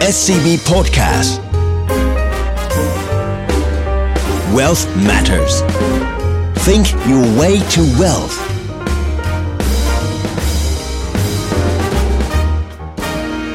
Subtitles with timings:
[0.00, 1.40] SCB Podcast
[4.54, 5.62] Wealth Matters
[6.66, 8.36] Think your way to wealth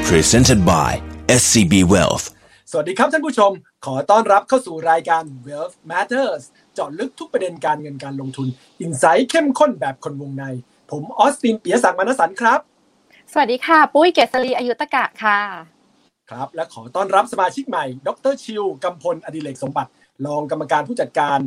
[0.04, 2.24] Presented by SCB Wealth
[2.70, 3.50] สวัสดีครับท่านผู้ชม
[3.86, 6.42] ขอต้อนรับเข้าสู่รายการ Wealth Matters
[6.74, 8.48] เจาะลึกทุกประเด็นการเงินการลงทุน
[8.80, 10.44] อินไซต์เข้มข้นแบบคนวงใน
[10.90, 12.60] ผมออสตินเปียศักดิ์มานสันครับ
[13.32, 15.71] สวัสดีค่ะ ปุ้ยเกษรีอายุตกะค่ะ
[16.32, 19.90] ครับ และขอต้อนรับสมาชิกใหม่ ดรชิวกำพลอดิเลกสมบัติ
[20.26, 21.38] รองกรรมการผู้จัดการ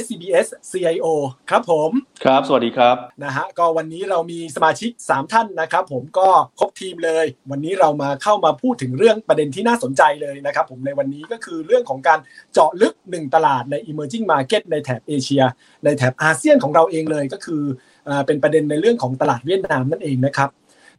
[0.00, 1.06] SCBS CIO
[1.50, 1.90] ครับผม
[2.24, 6.28] ครับ สวัสดีครับ นะฮะ ก็วันนี้เรามีสมาชิก 3 ท่านนะครับ ผมก็
[6.58, 12.18] ครบทีมเลย วันนี้เรามาเข้ามาพูดถึงเรื่องประเด็นที่น่าสนใจเลยนะครับ ผมในวันนี้ก็คือเรื่องของการ
[12.52, 15.42] เจาะลึก 1 ตลาดใน emerging market ในแถบเอเชีย
[15.84, 17.62] ในแถบอาเซียนของเราเองเลยก็คือ
[18.08, 20.50] อ่าเป็นประเด็นในเรื่องของตลาดเวียดนามนั่นเองนะครับ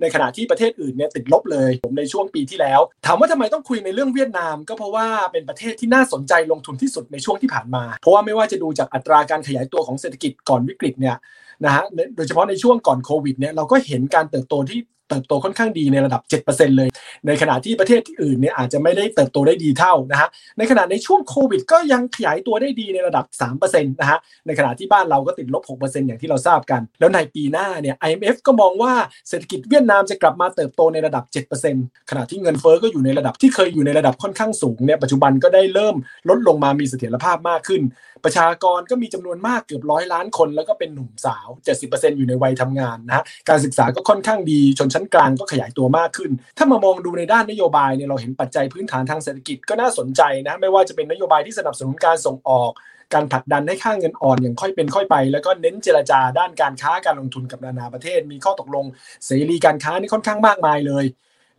[0.02, 11.18] ในขณะที่ประเทศอื่นเนี่ยติดลบเลย ผมในช่วงปีที่แล้ว ถามว่าทำไมต้องคุยในเรื่องเวียดนาม ก็เพราะว่าเป็นประเทศที่น่าสนใจลงทุนที่สุดในช่วงที่ผ่านมา เพราะว่าไม่ว่าจะดูจากอัตราการขยายตัวของเศรษฐกิจก่อนวิกฤตเนี่ย
[11.66, 11.84] นะฮะ
[12.16, 14.80] โดยเฉพาะในช่วงก่อนโควิดเนี่ยเราก็เห็นการเติบโตที่
[15.10, 16.90] เติบโตค่อนข้างดีในระดับ 7%เลย
[17.28, 23.26] ในขณะที่ประเทศที่อื่นเนี่ยอาจจะไม่ได้เติบโตได้ดีเท่านะฮะ ในขณะในช่วงโควิดก็ยังขยายตัวได้ดีในระดับ
[23.60, 28.94] 3%นะฮะ ในขณะที่บ้านเราก็ติดลบ 6%อย่างที่เราทราบกัน แล้วในปีหน้าเนี่ย IMF ก็มองว่า
[29.30, 31.24] เศรษฐกิจเวียดนามจะกลับมาเติบโตในระดับ
[31.68, 35.96] 7%ขณะที่เงินเฟ้อก็อยู่ในระดับที่เคยอยู่ในระดับค่อนข้างสูงเนี่ย ปัจจุบันก็ได้เริ่ม
[36.30, 37.82] ลดลงมามีเสถียรภาพมากขึ้น
[38.24, 41.48] ประชากรก็มีจำนวนมากเกือบร้อยล้านคน แล้วก็เป็นหนุ่มสาว
[41.84, 52.72] 70%อยู่ในวัยทำงานนะฮะการศึกษาก็ค่อนข้างดีชนชั้นกลางก็ขยายตัวมากขึ้น ถ้ามามองดูในด้านนโยบายเนี่ยเราเห็นปัจจัยพื้นฐานทางเศรษฐกิจก็น่าสนใจนะไม่ว่าจะเป็นนโยบายที่สนับสนุนการส่งออก
[53.14, 58.86] การผลักดันให้ค่าเงินอ่อนอย่างค่อยเป็นค่อยไป แล้วก็เน้นเจรจาด้านการค้าการลงทุนกับนานาประเทศ มีข้อตกลง
[59.26, 61.06] เสรีการค้านี่ค่อนข้างมากมายเลย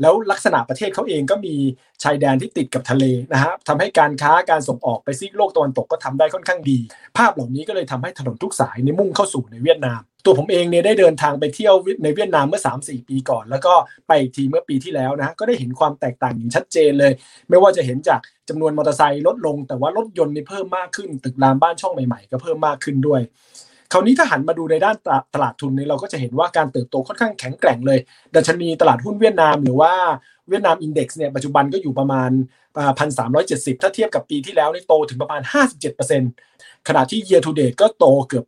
[0.01, 1.55] แล้วลักษณะประเทศเขาเองก็มี
[2.03, 6.79] ชายแดนที่ติดกับทะเลนะฮะทำให้การค้าการส่งออกไปซีกโลกตะวันตกก็ทำได้ค่อนข้างดี
[7.17, 13.74] ภาพเหล่านี้ก็เลยทำให้ถนนทุกสายในมุ่งเข้าสู่ในเวียดนาม ตัวผมเองเนี่ยได้เดินทางไปเที่ยวในเวียดนามเมื่อ 3-4 ปีก่อน แล้วก็
[14.07, 17.13] ไปอีกทีเมื่อปีที่แล้วนะก็ได้เห็นความแตกต่างอย่างชัดเจนเลย
[17.48, 23.20] ไม่ว่าจะเห็นจากจำนวนมอเตอร์ไซค์ลดลง แต่ว่ารถยนต์นี่เพิ่มมากขึ้น ตึกรามบ้านช่องใหม่ๆ ก็เพิ่มมากขึ้นด้วย
[23.92, 24.96] คราวนี้ถ้าหันมาดูในด้าน
[25.34, 27.98] ตลาดทุนเนี่ยเราก็จะเห็นว่าการเติบโตค่อนข้างแข็งแกร่งเลย
[28.34, 29.92] ดัชนีตลาดหุ้นเวียดนามหรือว่า
[30.48, 32.30] เวียดนามอินเด็กซ์เนี่ยปัจจุบันก็อยู่ประมาณ
[32.98, 35.40] พันสามร้อยเจ็ดสิบถ้าเทียบกับปีที่แล้วนี่โตถึงประมาณ
[36.14, 38.45] 57%ขณะที่ year to date ก็โตเกือบ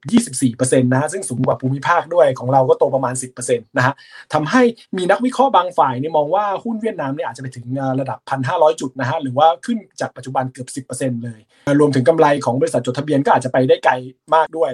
[0.70, 3.94] 24%นะฮะซึ่งสูงกว่าภูมิภาคด้วยของเราก็โตประมาณ 10%นะฮะ
[4.32, 4.62] ทำให้
[4.96, 7.66] มีนักวิเคราะห์บางฝ่ายนี่มองว่าหุ้นเวียดนามเนี่ยอาจจะไปถึง
[8.00, 8.18] ระดับ
[8.50, 11.40] 1,500 จุดนะฮะหรือว่าขึ้นจากปัจจุบันเกือบ 10%เลย
[11.80, 13.92] รวมถึงกำไรของบริษัทจดทะเบียนก็อาจจะไปได้ไกล
[14.34, 14.72] มากด้วย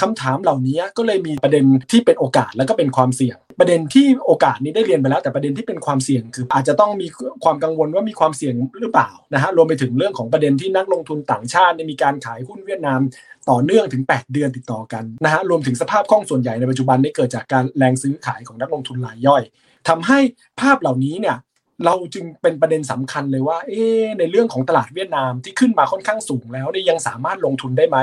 [0.00, 7.06] คำถามเหล่านี้ก็เลยมีประเด็นที่เป็นโอกาสแล้วก็เป็นความเสี่ยง ประเด็นที่โอกาสนี้ได้เรียนไปแล้ว แต่ประเด็นที่เป็นความเสี่ยงคือ อาจจะต้องมี
[7.44, 13.00] ความกังวลว่ามีความเสี่ยงหรือเปล่านะฮะรวมไปถึงเรื่องของประเด็นที่นักลงทุนต่างชาติมีการขายหุ้นเวียดนาม
[13.50, 19.42] ต่อเนื่องถึง 8 เดือนติดต่อกันนะฮะรวมถึงสภาพคล่องส่วนใหญ่ในปัจจุบันนี้เกิดจากการแรงซื้อขายของนักลงทุนรายย่อย
[19.88, 20.18] ทำให้
[20.60, 21.36] ภาพเหล่านี้เนี่ย
[21.84, 23.84] เราจึงเป็นประเด็นสำคัญเลยว่า เอ๊
[24.18, 27.98] ในเรื่องของตลาดเวียดนามที่ขึ้นมาค่อนข้างสูงแล้วเนี่ยยังสามารถลงทุนได้ไหม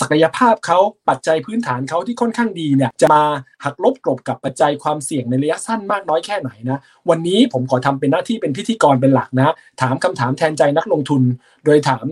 [0.00, 0.78] ศักยภาพเขา
[1.08, 3.24] ปัจจัยพื้นฐานเขาที่ค่อนข้างดีเนี่ยจะมา
[3.64, 6.78] หักลบกลบกับปัจจัยความเสี่ยงในระยะสั้นมากน้อยแค่ไหนนะ
[7.10, 11.22] วันนี้ผมขอทำเป็นหน้าที่เป็นพิธีกรเป็นหลักนะ ถามคำถามแทนใจนักลงทุน
[11.64, 12.04] โดยถาม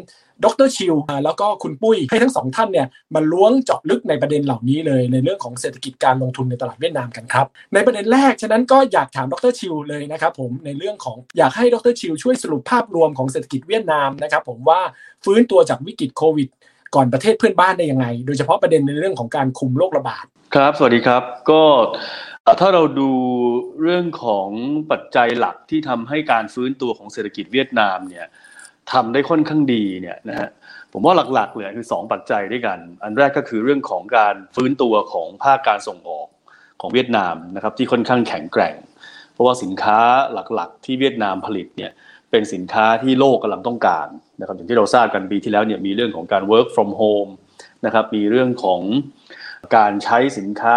[0.44, 14.80] ดรชิวแล้วก็คุณปุ้ยให้ทั้งสองท่านเนี่ยมาล้วงเจาะลึกในประเด็นเหล่านี้เลยในเรื่องของเศรษฐกิจการลงทุนในตลาดเวียดนามกันครับ ในประเด็นแรกฉะนั้นก็อยากถามดรชิวเลยนะครับผมในเรื่องของอยากให้ดรชิวช่วยสรุปภาพรวมของเศรษฐกิจเวียดนามนะครับผมว่า
[15.24, 16.48] ฟื้นตัวจากวิกฤตโควิด
[16.94, 20.24] ก่อนประเทศเพื่อนบ้านได้ยังไง โดยเฉพาะประเด็นในเรื่องของการคุมโรคระบาด
[20.54, 21.62] ครับ สวัสดีครับ ก็
[22.60, 23.10] ถ้าเราดู
[23.82, 24.48] เรื่องของ
[24.90, 28.26] ปัจจัยหลักที่ทำให้การฟื้นตัวของเศรษฐกิจเวียดนามเนี่ย
[28.92, 30.48] ทำได้ค่อนข้างดีเนี่ยนะฮะ
[30.92, 36.28] ผมว่าหลักๆเลยคือ 2 ปัจจัยด้วยกัน อันแรกก็คือเรื่องของการฟื้นตัวของภาคการส่งออก
[36.80, 38.74] ของเวียดนามนะครับที่ค่อนข้างแข็งแกร่ง
[39.32, 39.98] เพราะว่าสินค้า
[40.54, 41.90] หลักๆ ที่เวียดนามผลิตเนี่ย
[42.30, 44.08] เป็นสินค้าที่โลกกำลังต้องการ
[44.40, 47.30] นะครับอย่างที่เราทราบกันปีที่แล้วเนี่ยมีเรื่องของการ work from home
[47.86, 48.80] นะครับมีเรื่องของ
[49.76, 50.76] การใช้สินค้า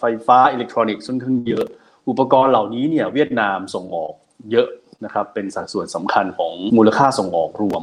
[0.00, 1.66] ไฟฟ้าอิเล็กทรอนิกส์ค่อนข้างเยอะ
[2.08, 4.14] อุปกรณ์เหล่านี้เนี่ยเวียดนามส่งออก
[4.52, 4.68] เยอะ
[5.04, 7.82] นะครับเป็นสัดส่วนสำคัญของมูลค่าส่งออกรวม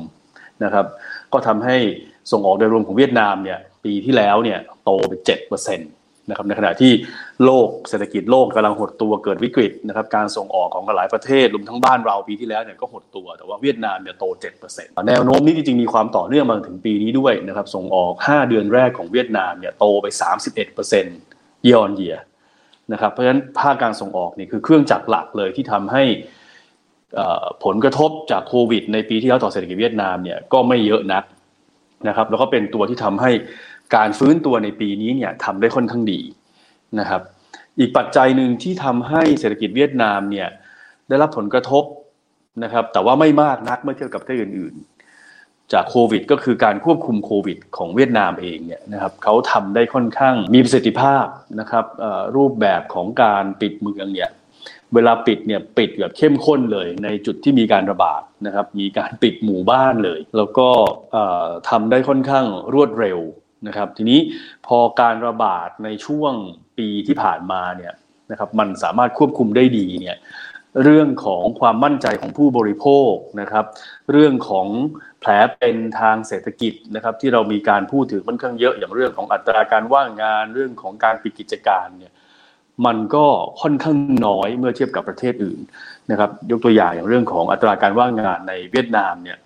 [0.64, 0.86] นะครับ
[1.34, 1.78] ก็ทำให้
[2.32, 5.92] ส่งออกโดยรวมของเวียดนามเนี่ยปีที่แล้วเนี่ยโตไปเจ็ดเปอร์เซ็นต์
[6.30, 6.92] นะครับในขณะที่
[7.46, 20.06] โลกเศรษฐกิจโลกกำลังหดตัวเกิดวิกฤตนะครับการส่งออกของหลายประเทศรวมทั้งบ้านเราปีที่แล้วเนี่ยก็หดตัวแต่ว่าเวียดนามเนี่ยโตเจ็ดเปอร์เซ็นต์แนวโน้มนี้จริงๆมีความต่อเนื่องมาถึงปีนี้ด้วยนะครับส่งออก 5 เดือนแรกของเวียดนามเนี่ยโตไป
[20.40, 21.18] 31เปอร์เซ็นต์
[21.66, 22.20] year on year
[22.92, 26.04] นะครับเพราะฉะนั้นภาคการส่งออกนี่คือเครื่องจักรหลักเลยที่ทำให้
[27.64, 31.24] ผลกระทบจากโควิด ในปีที่แล้วต่อเศรษฐกิจเวียดนามเนี่ยก็ไม่เยอะนัก
[32.08, 33.32] นะครับ แล้วก็เป็นตัวที่ทำให้
[33.96, 36.22] การฟื้นตัวในปีนี้เนี่ยทำได้ค่อนข้างดี
[37.00, 37.22] นะครับ
[37.80, 40.48] อีกปัจจัยหนึ่งที่ทำให้เศรษฐกิจเวียดนามเนี่ย
[41.10, 41.84] ได้รับผลกระทบ
[42.64, 44.76] นะครับ แต่ว่าไม่มากนักเมื่อเทียบกับประเทศอื่น
[45.24, 51.26] ๆ จากโควิด ก็คือการควบคุมโควิด ของเวียดนามเองเนี่ยนะครับเขาทำได้ค่อนข้างมีประสิทธิภาพ
[51.60, 51.86] นะครับ
[52.36, 54.30] รูปแบบของการปิดเมืองเนี่ย
[54.96, 60.68] เวลาปิดเนี่ยปิดแบบเข้มข้นเลยในจุดที่มีการระบาดนะครับ มีการปิดหมู่บ้านเลย แล้วก็
[61.70, 63.20] ทำได้ค่อนข้างรวดเร็ว
[63.68, 64.20] นะครับ ทีนี้
[64.68, 66.34] พอการระบาดในช่วง
[66.78, 67.94] ปีที่ผ่านมาเนี่ย
[68.32, 70.18] นะครับมันสามารถควบคุมได้ดีเนี่ย
[70.84, 73.66] เรื่องของความมั่นใจของผู้บริโภคนะครับ
[74.12, 74.68] เรื่องของ
[75.20, 82.14] แผลเป็นทางเศรษฐกิจนะครับที่เรามีการพูดถึงค่อนข้างเยอะอย่างเรื่องของอัตราการว่างงาน เรื่องของการปิดกิจการเนี่ย
[82.86, 83.26] มันก็
[83.62, 83.98] ค่อนข้าง
[84.28, 85.60] น้อยเมื่อเทียบกับประเทศอื่น
[86.12, 89.38] นะครับ ยกตัวอย่างอย่างเรื่องของอัตราการว่างงานในเวียดนามเนี่ย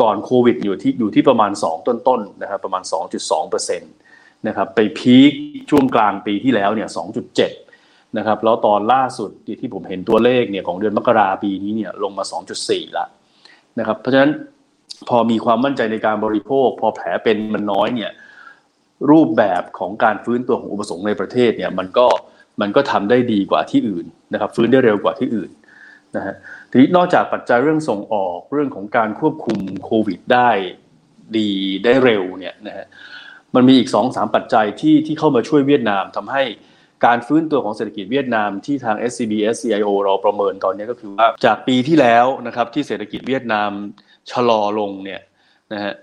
[0.00, 2.82] ก่อนโควิดอยู่ที่อยู่ที่ประมาณ 2 ต้นๆนะครับประมาณ
[3.30, 5.32] 2.2%นะครับไปพีค
[5.70, 6.88] ช่วงกลางปีที่แล้วเนี่ย
[7.52, 9.30] 2.7นะครับแล้วตอนล่าสุด
[9.60, 12.24] ที่ผมเห็นตัวเลขเนี่ยของเดือนมกราปีนี้เนี่ยลงมา
[12.60, 13.06] 2.4 ละ
[13.78, 14.32] นะครับเพราะฉะนั้น
[15.08, 18.12] พอมีความมั่นใจในการบริโภค พอแผลเป็นมันน้อยเนี่ย
[19.10, 22.06] รูปแบบของการฟื้นตัวของอุปสงค์ในประเทศเนี่ยมันก็
[22.60, 25.50] มันก็ทำได้ดีกว่าที่อื่นนะครับ ฟื้นได้เร็วกว่าที่อื่น
[26.16, 26.34] นะฮะ
[26.70, 30.50] ทีนี้นอกจากปัจจัยเรื่องส่งออกเรื่องของการควบคุมโควิดได้
[31.36, 31.50] ดี
[31.84, 32.86] ได้เร็วเนี่ยนะฮะ
[33.54, 36.42] มันมีอีก2อสาปัจจัยที่ที่เข้ามาช่วยเวียดนามทำให้
[37.06, 43.70] การฟื้นตัวของเศรษฐกิจเวียดนามที่ทาง SCB SCIO เราประเมินตอนนี้ก็คือว่าจากปีที่แล้วนะครับที่เศรษฐกิจเวียดนาม
[44.30, 45.20] ชะลอลงเนี่ย
[45.72, 45.94] นะฮะ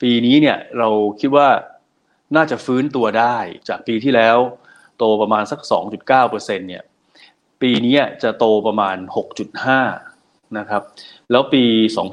[0.00, 0.88] ปีนี้เนี่ยเรา
[1.20, 1.48] คิดว่า
[2.36, 3.36] น่าจะฟื้นตัวได้
[3.68, 4.36] จากปีที่แล้ว
[4.98, 5.60] โตประมาณสัก
[6.10, 6.30] 2.9%
[6.68, 6.82] เนี่ย
[7.62, 8.96] ปีนี้จะโตประมาณ
[9.76, 10.82] 6.5 นะครับ
[11.30, 11.64] แล้วปี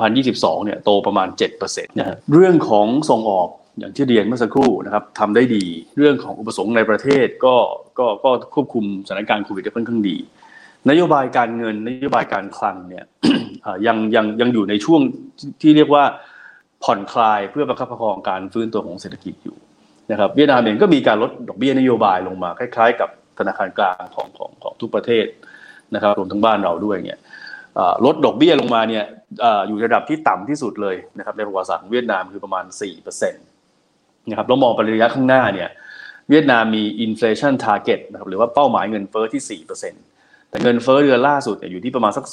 [0.07, 1.27] 2022 เนี่ยโตประมาณ
[1.63, 3.49] 7%นะเรื่องของส่งออก
[3.79, 5.65] อย่างที่เรียนเมื่อสักครู่นะครับทำได้ดี
[5.97, 7.55] เรื่องของอุปสงค์ในประเทศก็
[7.99, 10.17] ก็ก็ควบคุมสถานการณ์โควิดได้ค่อนข้างดี
[10.89, 13.05] นโยบายการเงินนโยบายการคลังเนี่ย
[13.87, 15.01] ยังยังยังอยู่ในช่วง
[15.61, 16.03] ที่เรียกว่า
[16.83, 19.57] ผ่อนคลายเพื่อประคับประคองการฟื้นตัวของเศรษฐกิจอยู่
[20.11, 23.09] นะครับเวียดนามเองก็มีการลดดอกเบี้ยนโยบายลงมาคล้ายๆ กับ
[23.39, 25.25] ธนาคารกลางของของของทุกประเทศ
[25.95, 27.17] นะครับรวมทั้งบ้านเราด้วยเนี่ย
[28.05, 29.03] ลดดอกเบี้ยลงมาเนี่ย
[29.67, 32.65] อยู่ระดับที่ต่ำที่สุดเลยนะครับในประวัติศาสตร์เวียดนามคือประมาณ
[33.07, 35.69] 4%นะครับแล้วมองไประยะข้างหน้าเนี่ย
[36.29, 42.25] เวียดนามมี inflation target นะครับหรือว่าเป้าหมายเงินเฟ้อที่ 4%แต่เงินเฟ้อเดือนล่าสุดอยู่ที่ประมาณสัก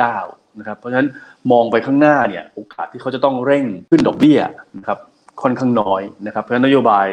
[0.00, 1.08] 2.9นะครับเพราะฉะนั้น
[1.52, 4.38] มองไปข้างหน้าเนี่ยโอกาสที่เขาจะต้องเร่งขึ้นดอกเบี้ย
[4.78, 4.98] นะครับ
[5.42, 7.06] ค่อนข้างน้อยนะครับ เพราะนโยบาย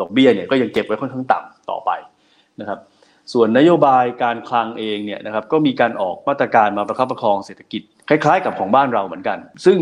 [0.00, 1.90] ดอกเบี้ยเนี่ยก็ยังเก็บไว้ค่อนข้างต่ำต่อไป
[2.60, 2.78] นะครับ
[3.32, 9.78] ส่วนนโยบายการคลังเองเนี่ยนะครับก็มีการออกมาตรการมาประคับประคองเศรษฐกิจคล้าย ๆ กับของบ้านเราเหมือนกัน ซึ่ง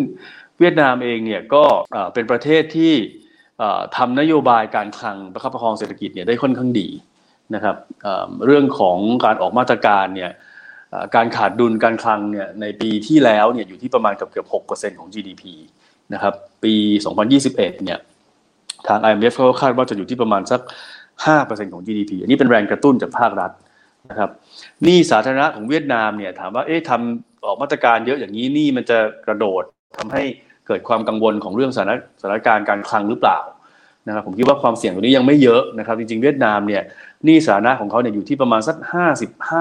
[0.59, 1.65] เวียดนามเองเนี่ยก็
[2.15, 2.95] เป็นประเทศที่
[3.97, 6.89] ทำนโยบายการคลังประคับประคองเศรษฐกิจเนี่ยได้ค่อนข้างดี
[7.55, 7.77] นะครับ
[8.47, 10.31] เรื่องของการออกมาตรการเนี่ย
[11.15, 15.43] การขาดดุลการคลังเนี่ยในปีที่แล้วเนี่ยอยู่ที่ประมาณเกือบเกือบหกเปอร์เซ็นต์ของ GDP
[16.15, 16.75] นะครับปี
[17.29, 17.99] 2021 เนี่ย
[18.89, 20.61] ทาง IMF เขาคาดว่าจะอยู่ที่ประมาณสัก
[21.17, 23.51] 5%ของ GDP อันนี้เป็นแรงกระตุ้นจากภาครัฐ
[24.11, 24.31] นะครับ
[24.87, 29.63] นี่สาธารณะของเวียดนามเนี่ยถามว่าเอ๊ะทำออกมาตรการเยอะอย่างนี้นี่มันจะกระโดด
[29.99, 30.23] ทำให้
[30.67, 33.39] เกิดความกังวลของเรื่องสถานสถานการณ์การคลังหรือเปล่า
[34.07, 36.83] นะครับผมคิดว่าความเสี่ยงตรงนี้ยังไม่เยอะนะครับจริงๆเวียดนามเนี่ย
[37.27, 38.77] นี่สาธารณะของเขาเนี่ยอยู่ที่ประมาณสัก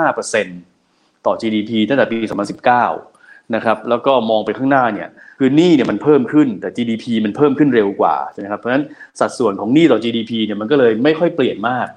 [0.02, 3.11] 55%ต่อ GDP ตั้งแต่ปี 2019
[3.56, 8.86] นะครับแล้วก็มองไปข้างหน้าเนี่ยคือหนี้เนี่ยมันเพิ่มขึ้นแต่ GDP มันเพิ่มขึ้นเร็วกว่าใช่ไหมครับเพราะฉะนั้น
[9.20, 11.88] สัดส่วนของหนี้ต่อ GDP เนี่ยมันก็เลยไม่ค่อยเปลี่ยนมาก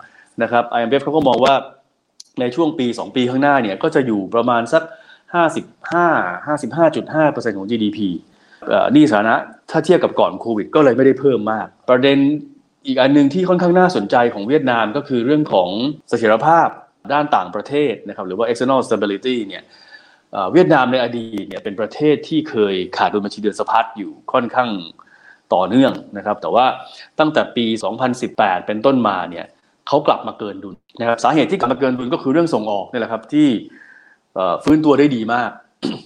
[0.43, 1.55] นะครับ IMF เขาก็มองว่า
[2.41, 4.83] ในช่วงปี 2 ปีข้างหน้าเนี่ยก็จะอยู่ประมาณสัก
[5.35, 7.99] 55 55.5%ของ GDP
[8.93, 9.37] หนี้สาธารณะ
[9.71, 12.19] ถ้าเทียบกับก่อนโควิด ก็เลยไม่ได้เพิ่มมาก ประเด็น
[12.87, 15.69] อีกอันหนึ่งที่ค่อนข้างน่าสนใจของเวียดนามก็คือเรื่องของ
[16.09, 16.69] เสถียรภาพ
[17.13, 19.63] ด้านต่างประเทศนะครับหรือว่า external stability เนี่ย
[20.53, 24.71] เวียดนามในอดีตเนี่ยเป็นประเทศที่เคยขาดดุลบัญชีเดือนสะพัดอยู่ค่อนข้าง
[25.55, 26.67] ต่อเนื่องนะครับ แต่ว่า
[27.19, 27.67] ตั้งแต่ปี
[28.17, 29.47] 2018 เป็นต้นมาเนี่ย
[29.89, 33.49] เขากลับมาเกินดุลนะครับสาเหตุที่กลับมาเกินดุลก็คือเรื่องส่งออกนี่แหละครับที่
[34.65, 35.51] ฟื้นตัวได้ดีมาก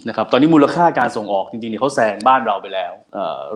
[0.08, 2.92] นะครับตอนนี้มูลค่าการส่งออกจริงๆเนี่ยเขาแซงบ้านเราไปแล้ว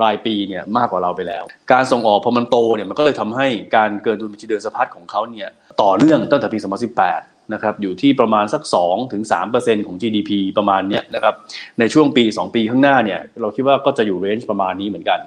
[0.03, 5.51] รายปีเนี่ยมากกว่าเราไปแล้ว การส่งออกพอมันโตเนี่ยมันก็เลยทำให้การเกินดุลบัญชีเดือนสะพัดของเขาเนี่ย
[5.83, 9.23] ต่อเนื่องตั้งแต่ปี 2018 นะครับอยู่ที่ประมาณสัก2ถึง
[9.55, 11.35] 3%ของ GDP ประมาณเนี้ยนะครับ
[11.79, 15.21] ในช่วงปี 2 ปีข้างหน้าเนี่ยเราคิดว่าก็จะอยู่เรนจ์ประมาณนี้เหมือนกัน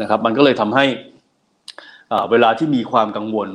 [0.00, 0.84] นะครับมันก็เลยทำให้
[2.30, 3.48] เวลาที่มีความกังวล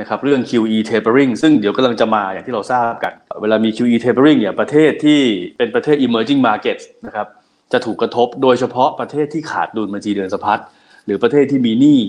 [0.00, 5.20] นะครับเรื่อง QE tapering ซึ่งเดี๋ยวกำลังจะมาอย่างที่เราทราบกัน เวลามี QE tapering เนี่ยประเทศที่
[5.56, 7.26] เป็นประเทศ emerging markets นะครับ
[7.72, 10.60] จะถูกกระทบโดยเฉพาะประเทศที่ขาดดุลบัญชีเดินสะพัด
[11.06, 12.00] หรือประเทศที่มีหนี้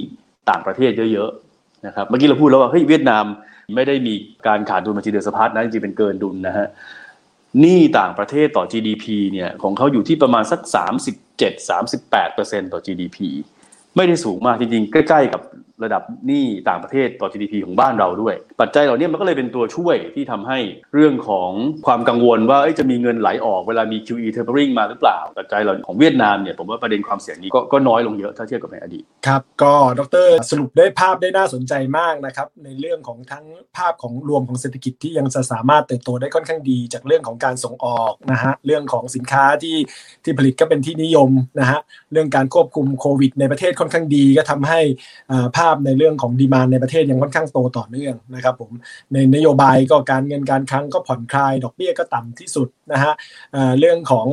[0.50, 3.26] ต่างประเทศเยอะๆนะครับเมื่อกี้เราพูดแล้วว่าเฮ้ยเวียดนาม
[3.76, 4.14] ไม่ได้มี
[4.48, 6.68] การขาดดุลบัญชีเดินสะพัดนะจริงๆเป็นเกินดุลนะฮะ
[7.60, 10.62] หนี้ต่างประเทศต่อ GDP เนี่ยของเขาอยู่ที่ประมาณสัก
[11.48, 13.18] 37-38%ต่อ GDP
[13.96, 15.42] ไม่ได้สูงมากจริงๆ ใกล้ๆกับ
[15.84, 20.58] ระดับหนี้ต่างประเทศต่อ GDP ของบ้านเราด้วย ปัจจัยเหล่านี้มันก็เลยเป็นตัวช่วยที่ทำให้
[20.94, 21.52] เรื่องของ
[21.86, 33.46] ความกังวลว่าจะมีเงินไหลออกเวลามี QE tapering มาหรือเปล่า ปัจจัยเหล่าของเวียดนามเนี่ยผมว่าประเด็นความเสี่ยงนี้ก็น้อยลงเยอะถ้าเทียบกับในอดีตครับก็ดรสรุปได้ภาพได้น่าสนใจมากนะครับในเรื่องของทั้ง
[33.78, 39.78] ภาพของรวมของเศรษฐกิจที่ยังจะสามารถเติบโตได้ค่อนข้างดี จากเรื่องของการส่งออกนะฮะเรื่องของสินค้าที่
[40.24, 41.80] ที่ผลิตก็เป็นที่นิยมนะฮะ
[42.12, 44.80] เรื่องการควบคุมโควิด ในประเทศค่อนข้างดีก็ทำให้
[45.58, 48.72] ภาพในเรื่องของดีมานในประเทศยังค่อนข้างโตต่อเนื่องนะครับผม
[49.14, 53.14] ในนโยบายก็การเงินการคลังก็ผ่อนคลาย ดอกเบี้ยก็ต่ำที่สุดนะฮะ
[53.80, 54.28] เรื่องของ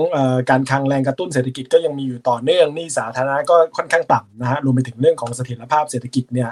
[0.50, 6.48] การคลังแรงกระตุ้นเศรษฐกิจก็ยังมีอยู่ต่อเนื่องนี่สาธารณะก็ค่อนข้างต่ำนะฮะรวมไปถึงเรื่องของเสถียรภาพเศรษฐกิจเนี่ย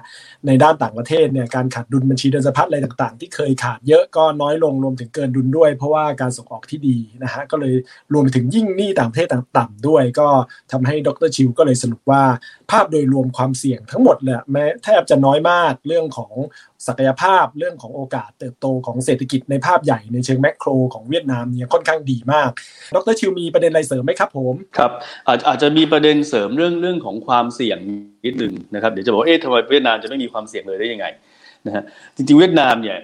[0.47, 7.75] ในด้านต่างประเทศเนี่ยการขาดดุลบัญชีเดินสะพัดอะไรต่างๆ ที่เคยขาดเยอะก็น้อยลงรวมถึงเกินดุลด้วย เพราะว่าการส่งออกที่ดีนะฮะก็เลย
[8.12, 10.29] รวมไปถึงยิ่งหนี้ต่างประเทศต่ำด้วย ก็
[10.73, 12.23] ทำให้ดรชิวก็เลยสรุปว่า
[12.71, 16.33] ภาพโดยรวมความเสี่ยงทั้งหมดเลยแม้แทบจะน้อยมากเรื่องของ
[16.87, 22.50] ศักยภาพเรื่องของโอกาสเติบโตของเศรษฐกิจในภาพใหญ่ในเชิงแมกโครของเวียดนามเนี่ยค่อนข้างดีมาก
[22.95, 24.90] ดรชิวมีประเด็นอะไรเสริมไหมครับผมครับ
[25.26, 27.78] อาจอาจจะมีประเด็นเสริมเรื่องเรื่องของความเสี่ยง
[28.26, 31.07] นิดหนึ่งนะครับเดี๋ยวจะบอกเอ๊ะทำไมเวียดนามจะไม่มีความเสี่ยงเลยได้ยังไง
[31.66, 31.85] นะฮะ
[32.16, 32.99] จริงๆเวียดนามเนี่ย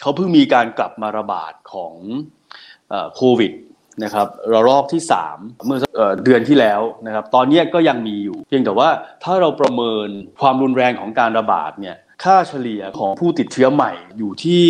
[0.00, 1.94] เขาเพิ่งมีการกลับมาระบาดของ
[3.14, 3.52] โควิด
[4.04, 5.78] นะครับระลอกที่ 3 เมื่อ
[6.24, 8.88] เดือนที่แล้วนะครับตอนนี้ก็ยังมีอยู่ เพียงแต่ว่า
[9.24, 10.08] ถ้าเราประเมิน
[10.40, 14.66] ความรุนแรงของการระบาดเนี่ยค่าเฉลี่ยของผู้ติดเชื้อใหม่อยู่ที่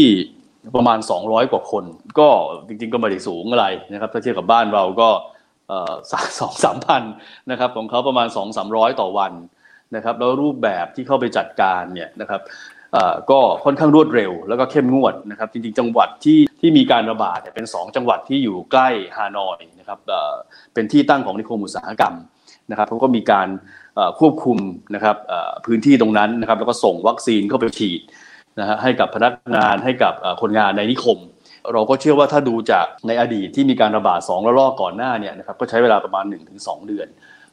[0.77, 1.85] ประมาณ 200 กว่าคน
[2.19, 2.29] ก็
[2.67, 5.09] จริงๆก็ไม่ได้สูงอะไรนะครับถ้าเทียบกับบ้านเราก็
[6.41, 7.03] สองสามพัน
[7.51, 9.33] นะครับของเขาประมาณ 2 3 0 0 ต่อวัน
[9.97, 12.41] นะครับแล้วรูปแบบที่เข้าไปจัดการเนี่ยนะครับ
[13.31, 19.99] ก็ค่อนข้างรวดเร็ว แล้วก็เข้มงวดนะครับจริงๆ จังหวัดที่ที่มีการระบาดเป็น 2 จังหวัดที่อยู่ใกล้ฮานอยนะครับ
[20.75, 22.15] เป็นที่ตั้งของนิคมอุตสาหกรรม
[22.71, 23.49] นะครับเขาก็มีการ
[24.21, 24.59] ควบคุม
[24.95, 25.17] นะครับ
[25.67, 28.01] พื้นที่ตรงนั้นนะครับแล้วก็ส่งวัคซีนเข้าไปฉีด
[28.59, 31.19] นะฮะให้กับพนักงานให้กับคนงานในนิคม
[31.73, 36.25] เราก็เชื่อว่าถ้าดูจากในอดีตที่มีการระบาด2ระลอกก่อนหน้าเนี่ยนะครับก็ใช้เวลาประมาณ
[36.57, 37.09] 1-2 เดือน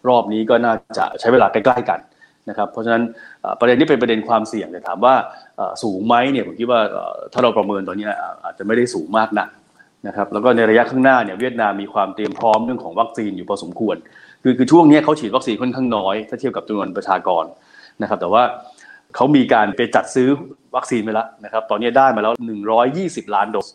[0.07, 1.99] รอบนี้ก็น่าจะใช้เวลาใกล้ๆกัน
[2.49, 3.03] นะครับเพราะฉะนั้น
[3.59, 5.13] ประเด็นนี้เป็นประเด็นความเสี่ยงแต่ถามว่า
[5.83, 6.79] สูงไหมเนี่ยผมคิดว่า
[7.33, 8.07] ถ้าเราประเมินตอนนี้
[8.43, 9.49] อาจจะไม่ได้สูงมากนัก
[10.07, 13.95] นะครับแล้วก็ในระยะข้างหน้าเนี่ยเวียดนามมีความเตรียมพร้อมเรื่องของวัคซีนอยู่พอสมควร
[14.43, 17.45] คือคือช่วงนี้เขาฉีดวัคซีนค่อนข้างน้อย ถ้าเทียบกับจำนวนประชากร
[18.01, 18.43] นะครับแต่ว่า
[19.15, 20.29] เขามีการไปจัดซื้อ
[20.75, 22.33] วัคซีนไปแล้วนะครับตอนนี้ได้มาแล้ว
[22.83, 23.67] 120 ล้านโดส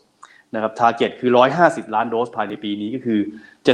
[0.55, 1.31] นะครับทาร์เก็ตคือ
[1.63, 3.19] 150 ล้านโดสภายในปีนี้ก็คือ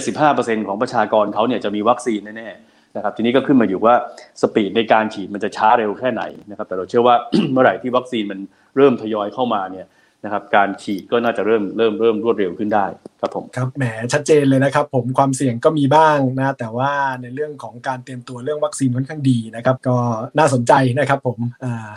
[0.07, 3.95] 75%ของประชากรเขาเนี่ยจะมีวัคซีนแน่ๆ นะครับทีนี้ก็ขึ้นมาอยู่ว่า
[4.41, 7.15] speed ในการฉีดมันจะช้าเร็วแค่ไหนนะครับแต่เราเชื่อว่า
[7.51, 8.39] เมื่อไหร่ที่วัคซีนมัน
[8.77, 9.87] เริ่มทยอยเข้ามาเนี่ย
[10.23, 12.85] นะครับการฉีดก็น่าจะเริ่มเริ่มเริ่มรวดเร็วขึ้นได้
[13.21, 13.83] ครับผมครับแหม
[14.13, 19.95] ชัดเจนเลยนะครับ ผมความเสี่ยงก็มีบ้างนะแต่ว่าในเรื่องของการเตรียมตัวเรื่องวัคซีนค่อนข้างดีนะครับ ก็
[20.37, 21.91] น่าสนใจนะครับผมอ่า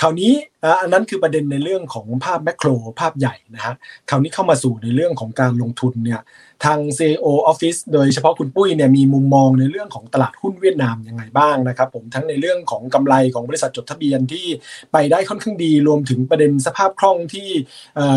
[0.00, 0.32] คราวนี้
[0.80, 2.68] อันนั้นคือประเด็นในเรื่องของภาพ macro
[3.00, 3.74] ภาพใหญ่นะฮะ
[4.10, 6.20] คราวนี้เข้ามาสู่ในเรื่องของการลงทุนเนี่ย
[6.64, 14.46] ทาง CEO Office โดยเฉพาะคุณปุ้ยเนี่ยมีมุมมองในเรื่องของตลาดหุ้นเวียดนามยังไงบ้างนะครับผมทั้งในเรื่องของกำไรของบริษัทจดทะเบียนที่
[14.92, 17.48] ไปได้ค่อนข้างดีรวมถึงประเด็นสภาพคล่องที่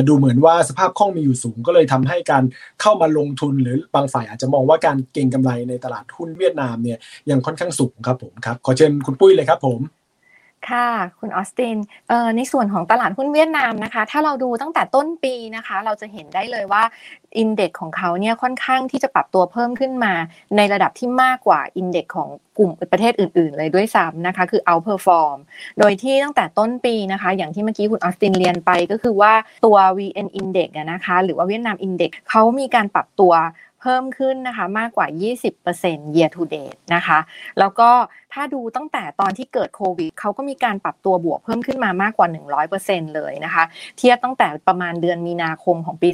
[0.08, 2.44] ดูเหมือนว่าสภาพคล่องมีอยู่สูง ก็เลยทำให้การ
[2.82, 6.98] เข้ามาลงทุนหรือบางฝ่ายอาจจะมองว่าการเก็งกำไรในตลาดหุ้นเวียดนามเนี่ย
[7.30, 9.82] ยังค่อนข้างสูงครับผมครับขอเชิญคุณปุ้ยเลยครับผม
[10.70, 10.88] ค่ะ
[11.20, 11.78] คุณออสติน
[12.38, 16.84] ในส่วนของตลาดหุ้นเวียดนามนะคะ ถ้าเราดูตั้งแต่ต้นปีนะคะ เราจะเห็นได้เลยว่า
[17.38, 20.14] index ของเขาเนี่ยค่อนข้างที่จะปรับตัวเพิ่มขึ้นมา
[20.58, 25.38] ในระดับที่มากกว่า index ของกลุ่มประเทศอื่น ๆ เลยด้วยซ้ำนะคะ คือ outperform
[25.80, 29.34] โดยที่ตั้งแต่ต้นปีนะคะ อย่างที่เมื่อกี้คุณออสตินเรียนไปก็คือว่า
[29.66, 33.34] ตัว VN Index นะคะ หรือว่าเวียดนาม Index เขามีการปรับตัว
[33.82, 35.08] เพิ่มขึ้นนะคะมากกว่า
[35.62, 37.20] 20% year to date นะคะ
[37.60, 37.90] แล้วก็
[38.34, 42.28] ถ้าดูตั้งแต่ตอนที่เกิดโควิดเขาก็มีการปรับตัวบวกเพิ่มขึ้นมามากกว่า
[42.72, 43.64] 100%เลยนะคะ
[43.98, 46.10] เทียบตั้งแต่ประมาณเดือนมีนาคมของปี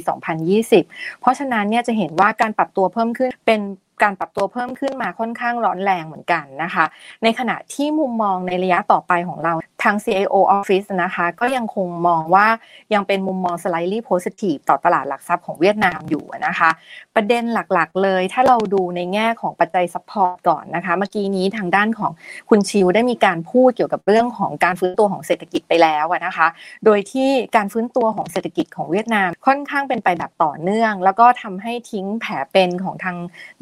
[0.58, 3.60] 2020 เพราะฉะนั้นเนี่ยจะเห็นว่าการปรับตัวเพิ่มขึ้นเป็น
[4.02, 6.84] การปรับตัวเพิ่มขึ้นมาค่อนข้างร้อนแรงเหมือนกันนะคะ
[7.22, 12.46] ในขณะที่มุมมองในระยะต่อไปของเราทาง CIO Office นะคะก็ยังคงมองว่า
[12.94, 16.70] ยังเป็นมุมมอง slightly positive ต่อตลาดหลักทรัพย์ของเวียดนามอยู่นะคะ
[17.14, 22.12] ประเด็นหลักๆ เลยถ้าเราดูในแง่ของปัจจัย support ก่อนนะคะ เมื่อกี้นี้ทางด้านของ
[22.50, 26.46] คุณชิวได้มีการพูดเกี่ยวกับเรื่องของการฟื้นตัวของเศรษฐกิจไปแล้วนะคะ
[26.84, 33.16] โดยที่การฟื้นตัวของเศรษฐกิจของเวียดนามค่อนข้างเป็นไปแบบต่อเนื่อง แล้วก็ทำให้ทิ้งแผลเป็นของทาง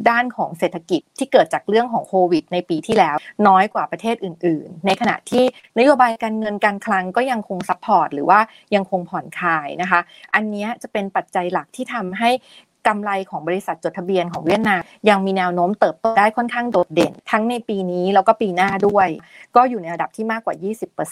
[0.09, 3.17] ด้านของเศรษฐกิจที่เกิดจากเรื่องของโควิด ในปีที่แล้ว
[3.49, 5.45] น้อยกว่าประเทศอื่น ๆ ในขณะที่
[5.79, 8.41] นโยบายการเงินการคลังก็ยังคง support หรือว่า
[8.75, 10.01] ยังคงผ่อนคลายนะคะ
[10.35, 12.31] อันนี้จะเป็นปัจจัยหลักที่ทำให้
[12.89, 19.09] กำไรของบริษัทจดทะเบียนของเวียดนามยังมีแนวโน้มเติบโตได้ค่อนข้างโดดเด่น ทั้งในปีนี้แล้วก็ปีหน้าด้วย
[19.57, 20.55] ก็อยู่ในระดับที่มากกว่า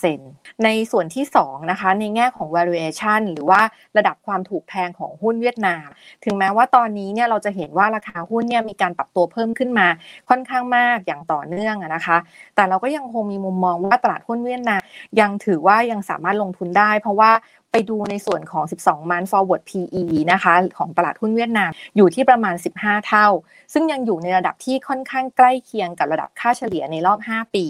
[0.03, 3.61] 20%ในส่วนที่ 2 นะคะ ในแง่ของ valuation หรือว่า
[3.97, 5.87] ระดับความถูกแพงของหุ้นเวียดนาม
[6.25, 9.87] ถึงแม้ว่าตอนนี้เนี่ยเราจะเห็นว่าราคาหุ้นเนี่ยมีการปรับตัวเพิ่มขึ้นมา
[10.29, 12.17] ค่อนข้างมากอย่างต่อเนื่องนะคะ
[12.55, 14.81] แต่เราก็ยังคงมีมุมมองว่าตลาดหุ้นเวียดนาม
[15.21, 17.31] ยังถือว่ายังสามารถลงทุนได้ เพราะว่า
[17.77, 20.03] ไปดูในส่วนของ 12 มัน forward PE
[20.33, 23.27] นะคะ ของตลาดหุ้นเวียดนาม อยู่ที่ประมาณ 15 เท่า
[23.73, 27.67] ซึ่งยังอยู่ในระดับที่ค่อนข้างใกล้เคียงกับระดับค่าเฉลี่ยในรอบ 5 ปี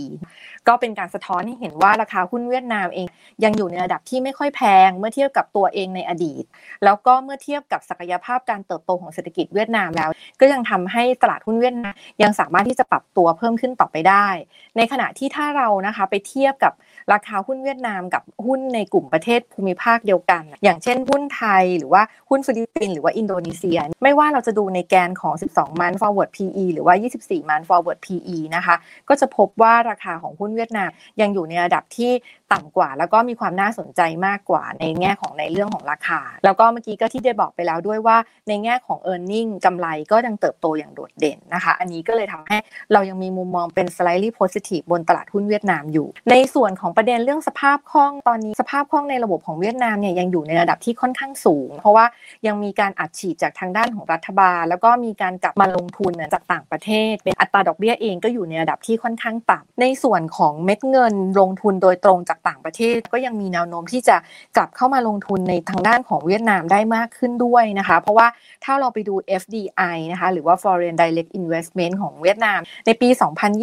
[0.69, 3.09] ก็เป็นการสะท้อนให้เห็นว่าราคาหุ้นเวียดนามเอง
[3.45, 6.45] ยังอยู่ในระดับที่ไม่ค่อยแพง เมื่อเทียบกับตัวเองในอดีต
[6.85, 14.29] แล้วก็เมื่อเทียบกับศักยภาพการเติบโตของเศรษฐกิจเวียดนามแล้ว ก็ยังทำให้ตลาดหุ้นเวียดนามยังสามารถที่จะปรับตัวเพิ่มขึ้นต่อไปได้
[14.77, 16.73] ในขณะที่ถ้าเรานะคะไปเทียบกับ
[17.13, 28.77] ราคาหุ้นเวียดนามกับหุ้นในกลุ่มประเทศภูมิภาคเดียวกัน อย่างเช่นหุ้นไทย หรือว่าหุ้นฟิลิปปินส์หรือว่าอินโดนีเซีย ไม่ว่าเราจะดูในแกนของ 12 month forward PE หรือว่า 24 month forward PE นะคะ
[29.09, 32.13] ก็จะพบว่าราคาของหุ้นเวียดนามยังอยู่ในระดับที่
[32.53, 38.17] ต่ำกว่า แล้วก็มีความน่าสนใจมากกว่าในแง่ของในเรื่องของราคา แล้วก็เมื่อกี้ก็ที่ได้บอกไปแล้วด้วยว่า
[38.49, 42.57] ในแง่ของ e a r n i n g กำไรก็ยังเติบโตอย่างโดดเด่นนะคะ อันนี้ก็เลยทำให้
[42.93, 52.05] เรายังมีมุมมองเป็น slightly positive บนตลาดหุ้นเวียดนามอยู่ ในส่วนของประเด็นเรื่องสภาพคล่องตอนนี้สภาพคล่องในระบบของเวียดนามเนี่ยยังอยู่ในระดับที่ค่อนข้างสูง เพราะว่า
[52.47, 64.17] ยังมีการอัดฉีดจากทางด้านของรัฐบาล แล้วก็มีการกลับมาลงทุนจากต่างประเทศ เป็นอัตราดอกเบี้ยเองก็อยู่ในระดับที่ค่อนข้างต่ำในส่วนของเม็ดเงินลงทุนโดยตรงจากต่างประเทศ ก็ยังมีแนวโน้มที่จะ
[64.57, 68.27] กลับเข้ามาลงทุนในทางด้านของเวียดนามได้มากขึ้นด้วยนะคะ เพราะว่า
[68.65, 73.09] ถ้าเราไปดู FDI นะคะหรือว่า Foreign Direct Investment ของเวียดนาม ในปี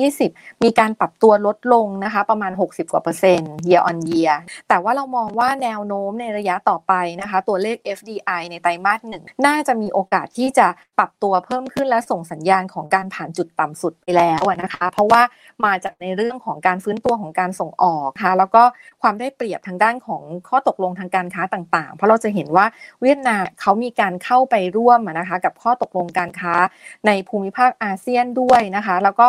[0.04, 4.36] 2020 มีการปรับตัวลดลงนะคะประมาณ 60 กว่าเปอร์เซ็นต์ year on year
[4.68, 15.22] แต่ว่าเรามองว่าแนวโน้มในระยะต่อไปนะคะ ตัวเลข FDI ในไตรมาสหนึ่งน่าจะมีโอกาสที่จะปรับตัวเพิ่มขึ้นและส่งสัญญาณของการผ่านจุดต่ำสุดไปแล้วนะคะ เพราะว่า
[15.66, 18.64] มาจากในเรื่องของการฟื้นตัวของการส่งออกค่ะ แล้วก็
[19.02, 22.66] ความได้เปรียบทางด้านของข้อตกลงทางการค้าต่างๆ เพราะเราจะเห็นว่า
[23.02, 26.54] เวียดนามเขามีการเข้าไปร่วมนะคะ กับข้อตกลงการค้า
[27.08, 29.28] ในภูมิภาคอาเซียนด้วยนะคะ แล้วก็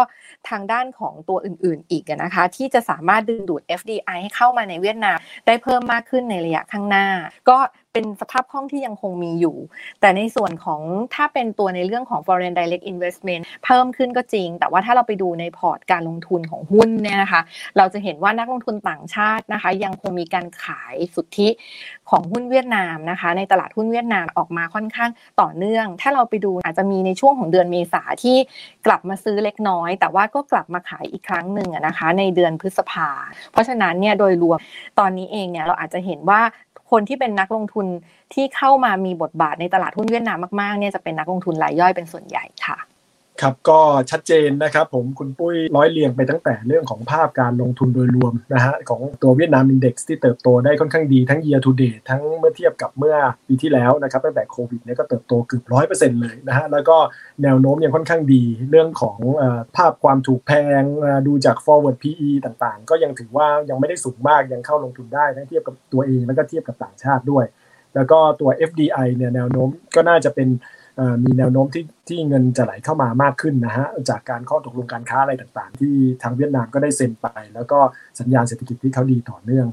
[0.49, 7.07] ทางด้านของตัวอื่นๆ อีกนะคะ ที่จะสามารถดึงดูด FDI ให้เข้ามาในเวียดนามได้เพิ่มมากขึ้นในระยะข้างหน้า
[7.49, 7.59] ก็
[7.95, 9.57] เป็นสภาพคล่องที่ยังคงมีอยู่
[10.01, 10.81] แต่ในส่วนของ
[11.15, 17.41] ถ้าเป็นตัวในเรื่องของ foreign direct investment เพิ่มขึ้นก็จริง แต่ว่าถ้าเราไปดูในพอร์ตการลงทุนของหุ้นเนี่ยนะคะ
[17.77, 21.49] เราจะเห็นว่านักลงทุนต่างชาตินะคะ ยังคงมีการขายสุทธิ
[22.11, 28.37] ของหุ้นเวียดนามนะคะ ในตลาดหุ้นเวียดนามออกมาค่อนข้างต่อเนื่อง ถ้าเราไปดูอาจจะมีในช่วงของเดือนเมษาที่
[28.87, 33.09] กลับมาซื้อเล็กน้อย แต่ว่าก็กลับมาขายอีกครั้งหนึ่งนะคะ ในเดือนพฤษภา
[33.53, 34.59] เพราะฉะนั้นเนี่ยโดยรวม
[34.99, 36.43] ตอนนี้เองเนี่ยเราอาจจะเห็นว่า
[36.93, 37.87] คนที่เป็นนักลงทุน
[38.35, 42.79] ที่เข้ามามีบทบาทในตลาดหุ้นเวียดนามมากๆเนี่ยจะเป็นนักลงทุนรายย่อยเป็นส่วนใหญ่ค่ะ
[43.43, 56.97] ครับก็ชัดเจนนะครับผมคุณปุ้ยร้อยเรียงไปตั้งแต่เรื่องของภาพการลงทุนโดยรวมนะฮะของตัวเวียดนามอินเด็กซ์ที่เติบโตได้ค่อนข้างดีทั้ง year to date ทั้งเมื่อเทียบกับเมื่อปีที่แล้วนะครับตั้งแต่โควิดเนี่ยก็เติบโตเกือบร้อยเปอร์เซ็นต์เลยนะฮะแล้วก็
[57.43, 59.19] แนวโน้มยังค่อนข้างดีเรื่องของ
[59.77, 60.83] ภาพความถูกแพง
[61.27, 67.45] ดูจาก forward PE ต่างๆ ก็ยังถือว่ายังไม่ได้สูงมากยังเข้าลงทุนได้ทั้งเทียบกับตัวเองแล้วก็เทียบกับต่างชาติด้วย
[67.95, 70.49] แล้วก็ตัว FDI เนี่ยแนวโน้มก็น่าจะเป็น
[71.25, 77.79] มีแนวโน้มที่ที่เงินจะไหลเข้ามามากขึ้นนะฮะจากการข้อตกลงการค้าอะไรต่างๆ ที่ทางเวียดนามก็ได้เซ็นไป แล้วก็
[78.21, 79.67] สัญญาณเศรษฐกิจที่เขาดีต่อเนื่อง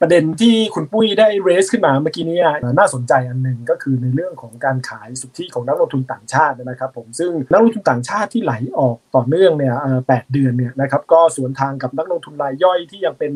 [0.00, 2.38] ประเด็นที่คุณปุ้ยได้เรสขึ้นมาเมื่อกี้นี้
[2.78, 9.74] น่าสนใจอันหนึ่งก็คือในเรื่องของการขายสุทธิของนักลงทุนต่างชาตินะครับ ผมซึ่งนักลงทุนต่างชาติที่ไหลออกต่อเนื่องเนี่ย
[10.08, 13.32] แปดเดือนเนี่ยนะครับก็สวนทางกับนักลงทุนรายย่อยที่ยังเป็น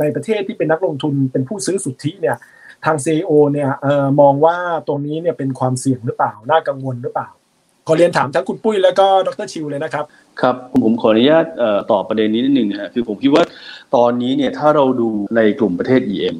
[0.00, 2.36] ในประเทศที่เป็นนักลงทุนเป็นผู้ซื้อสุทธิเนี่ย
[2.84, 4.56] ทางซีอเนี่ยออมองว่า
[4.88, 7.28] ตรงนี้เนี่ยเป็นความเสี่ยงหรือเปล่า น่ากังวลหรือเปล่า
[7.86, 10.04] ขอเรียนถามทั้งคุณปุ้ยแล้วก็ดรชิวเลยนะครับ
[10.40, 11.46] ครับผมขออนุญาต
[11.90, 13.44] ตอบประเด็นนี้นิดหนึ่งนะคือผมคิดว่า
[13.96, 16.36] ตอนนี้เนี่ยถ้าเราดูในกลุ่มประเทศ EM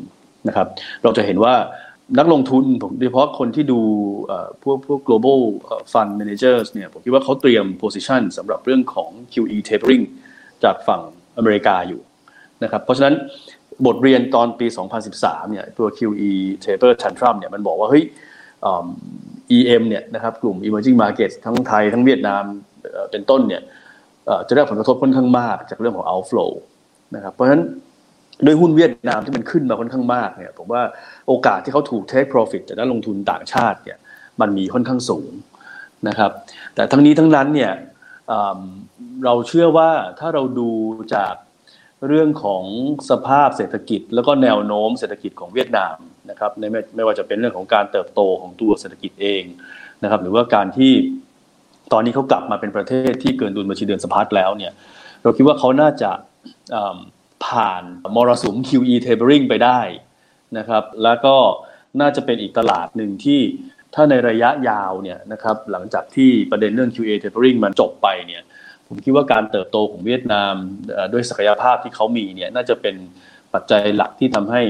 [0.48, 0.66] นะครับ
[1.02, 1.54] เราจะเห็นว่า
[2.18, 2.64] นักลงทุน
[2.98, 3.80] โดยเฉพาะคนที่ดู
[4.62, 5.40] พวกพวก global
[5.92, 10.04] fund managers เนี่ยผมคิดว่าเขาเตรียม position สำหรับเรื่องของ QE tapering
[10.64, 11.02] จากฝั่ง
[11.36, 12.00] อเมริกาอยู่
[12.62, 13.14] นะครับเพราะฉะนั้น
[13.86, 14.66] บทเรียนตอนปี
[15.08, 16.30] 2013 เนี่ยตัว QE
[16.64, 18.04] taper tantrum เนี่ยมันบอกว่าเฮ้ย
[19.56, 22.44] EM เนี่ยนะครับกลุ่ม emerging markets ทั้งไทยทั้งเวียดนาม
[23.10, 23.62] เป็นต้นเนี่ย
[24.48, 26.50] จะได้ผลกระทบค่อนข้างมากจากเรื่องของ outflow
[27.14, 27.62] นะครับเพราะฉะนั้น
[28.44, 30.82] ด้วยหุ้นเวียดนามที่มันขึ้นมาค่อนข้างมากเนี่ยผมว่า
[31.28, 33.98] โอกาสที่เขาถูก take profit จากนักลงทุนต่างชาติเนี่ย
[34.40, 35.30] มันมีค่อนข้างสูง
[36.08, 36.30] นะครับ
[36.74, 37.72] แต่ทั้งนี้ทั้งนั้นเนี่ย
[39.24, 40.70] เราเชื่อว่าถ้าเราดู
[41.14, 41.34] จาก
[42.08, 42.64] เรื่องของ
[43.10, 45.96] สภาพเศรษฐกิจ แล้วก็แนวโน้มเศรษฐกิจของเวียดนาม
[46.30, 49.42] นะครับไม่ไม่ว่าจะเป็นเรื่องของการเติบโตของตัวเศรษฐกิจเอง
[50.02, 50.92] นะครับ หรือว่าการที่
[51.92, 54.72] ตอนนี้เขากลับมาเป็นประเทศที่เกินดุลบัญชีเดือนสะพัดแล้วเนี่ย
[55.22, 56.10] เราคิดว่าเขาน่าจะ
[57.46, 57.82] ผ่าน
[58.14, 59.80] มรสุม QE tapering ไปได้
[60.58, 61.36] นะครับ แล้วก็
[62.00, 63.40] น่าจะเป็นอีกตลาดหนึ่งที่
[63.94, 68.42] ถ้าในระยะยาวเนี่ยนะครับหลังจากที่ประเด็นเรื่อง QA tapering มันจบไปเนี่ย
[68.88, 70.54] ผมคิดว่าการเติบโตของเวียดนาม
[71.12, 72.94] ด้วยศักยภาพที่เขามีเนี่ยน่าจะเป็น
[73.54, 74.60] ปัจจัยหลักที่ทำให้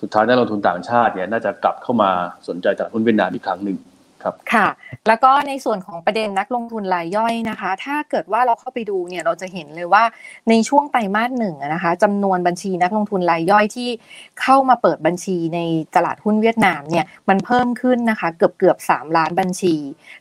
[0.00, 2.10] สุดท้ายนักลงทุนต่างชาติเนี่ยน่าจะกลับเข้ามา
[2.48, 3.76] สนใจตลาดหุ้นเวียดนามอีกครั้งหนึ่ง
[4.22, 4.68] ครับค่ะ
[5.08, 10.04] แล้วก็ในส่วนของประเด็นนักลงทุนรายย่อยนะคะ ถ้าเกิดว่าเราเข้าไปดูเนี่ยเราจะเห็นเลยว่า
[10.48, 13.88] ในช่วงไตรมาสหนึ่งนะคะจำนวนบัญชีนักลงทุนรายย่อยที่
[14.40, 15.60] เข้ามาเปิดบัญชีใน
[15.96, 19.74] ตลาดหุ้นเวียดนามเนี่ยมันเพิ่มขึ้นนะคะเกือบเกือบสามล้านบัญชี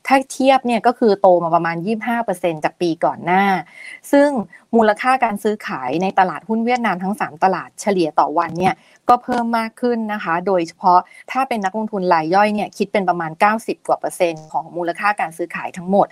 [0.08, 1.76] ถ้าเทียบเนี่ยก็คือโตมาประมาณ
[2.22, 3.44] 25%จากปีก่อนหน้า
[4.12, 4.30] ซึ่ง
[4.76, 8.76] มูลค่าการซื้อขายในตลาดหุ้นเวียดนามทั้ง 3 ตลาดเฉลี่ยต่อวันเนี่ย
[9.10, 11.00] ก็เพิ่มมากขึ้นนะคะ โดยเฉพาะ
[11.32, 13.32] ถ้าเป็นนักลงทุนรายย่อยเนี่ยคิดเป็นประมาณ
[13.62, 16.08] 90กว่าเปอร์เซ็นต์ของมูลค่าการซื้อขายทั้งหมด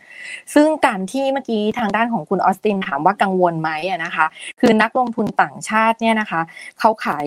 [0.54, 3.72] ซึ่งการที่เมื่อกี้ทางด้านของคุณออสตินถามว่ากังวลไหม
[4.06, 4.26] นะคะ
[4.60, 6.42] คือนักลงทุนต่างชาติเนี่ยนะคะ
[6.80, 7.26] เขาขาย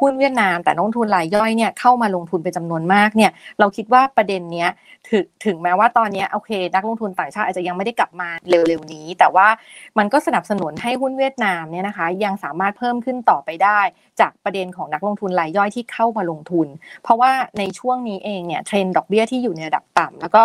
[0.00, 3.30] หุ้นเวียดนาม แต่นักลงทุนรายย่อยเนี่ยเข้ามาลงทุนเป็นจำนวนมากเนี่ย
[3.60, 4.68] เราคิดว่าประเด็นเนี้ย
[5.08, 9.48] ถึงถึงแม้ว่าตอนนี้โอเค นักลงทุนต่างชาติอาจจะยังไม่ได้กลับมาเร็วๆนี้ แต่ว่า
[9.98, 13.80] มันก็สนับสนุนให้หุ้นเวียดนามเนี่ยนะคะ ยังสามารถเพิ่มขึ้นต่อไปได้
[14.20, 16.68] จากประเด็นของนักลงทุนรายย่อยที่เข้ามาลงทุน
[17.02, 20.42] เพราะว่าในช่วงนี้เองเนี่ยเทรนดอกเบี้ยที่อยู่ในระดับต่ำแล้วก็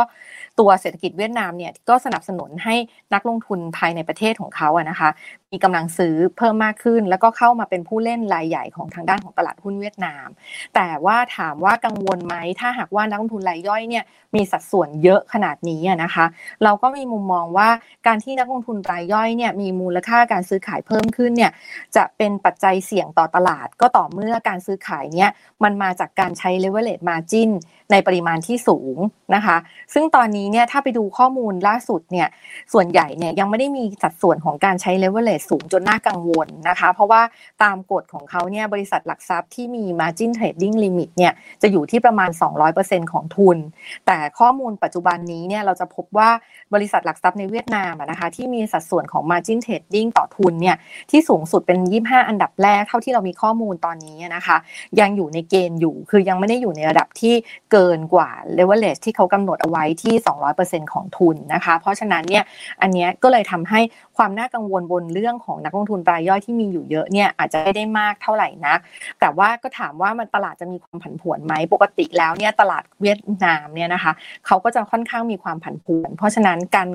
[0.59, 2.75] ตัวเศรษฐกิจเวียดนามเนี่ยก็สนับสนุนให้
[3.13, 5.09] นักลงทุนภายในประเทศของเขาอะนะคะ
[5.53, 10.27] มีกำลังซื้อเพิ่มมากขึ้น แล้วก็เข้ามาเป็นผู้เล่นรายใหญ่ของทางด้านของตลาดหุ้นเวียดนาม
[10.75, 14.03] แต่ว่าถามว่ากังวลไหมถ้าหากว่านักลงทุนรายย่อยเนี่ย
[14.35, 16.25] มีสัดส่วนเยอะขนาดนี้นะคะ
[16.63, 17.69] เราก็มีมุมมองว่า
[18.07, 21.51] การที่นักลงทุนรายย่อยเนี่ยมีมูลค่าการซื้อขายเพิ่มขึ้นเนี่ย
[21.95, 25.29] จะเป็นปัจจัยเสี่ยงต่อตลาด ก็ต่อเมื่อการซื้อขายเนี่ย
[25.63, 27.51] มันมาจากการใช้ leverage margin
[27.91, 28.97] ในปริมาณที่สูง
[29.35, 29.57] นะคะ
[29.93, 32.27] ซึ่งตอนนี้เนี่ยถ้าไปดูข้อมูลล่าสุดเนี่ย
[32.73, 37.21] ส่วนใหญ่เนี่ยยังไม่ได้มีสัดส่วนของการใช้ leverage สูงจนน่ากังวลนะคะ เพราะว่า
[37.63, 42.30] ตามกฎของเขาเนี่ยบริษัทหลักทรัพย์ที่มี margin trading limit เนี่ยจะอยู่ที่ประมาณ
[42.71, 43.58] 200%ของทุน
[44.06, 46.30] แต่ข้อมูลปัจจุบันนี้เนี่ยเราจะพบว่า
[46.73, 50.75] บริษัทหลักทรัพย์ในเวียดนามนะคะที่มีสัดส่วนของ margin trading ต่อทุนเนี่ย
[51.12, 54.58] ที่สูงสุดเป็น 25 อันดับแรกเท่าที่เรามีข้อมูลตอนนี้นะคะ
[54.99, 57.34] ยังอยู่ในเกณฑ์อยู่คือยังไม่ได้อยู่ในระดับที่
[57.71, 60.13] เกินกว่า leverage ที่เขากำหนดเอาไว้ที่
[60.54, 62.43] 200%ของทุนนะคะ เพราะฉะนั้นเนี่ย
[62.82, 63.80] อันนี้ก็เลยทำให้
[64.17, 68.79] ความน่ากังวลบนเรื่องื่องของนักลงทุนรายย่อยที่มีอยู่เยอะเนี่ยอาจจะไม่ได้มากเท่าไหร่นัก
[69.19, 74.11] แต่ว่าก็ถามว่ามันตลาดจะมีความผันผวนไหมปกติแล้วเนี่ยตลาดเวียดนามเนี่ยนะคะ
[74.47, 76.89] เขาก็จะค่อนข้างมีความผันผวน เพราะฉะนั้นการ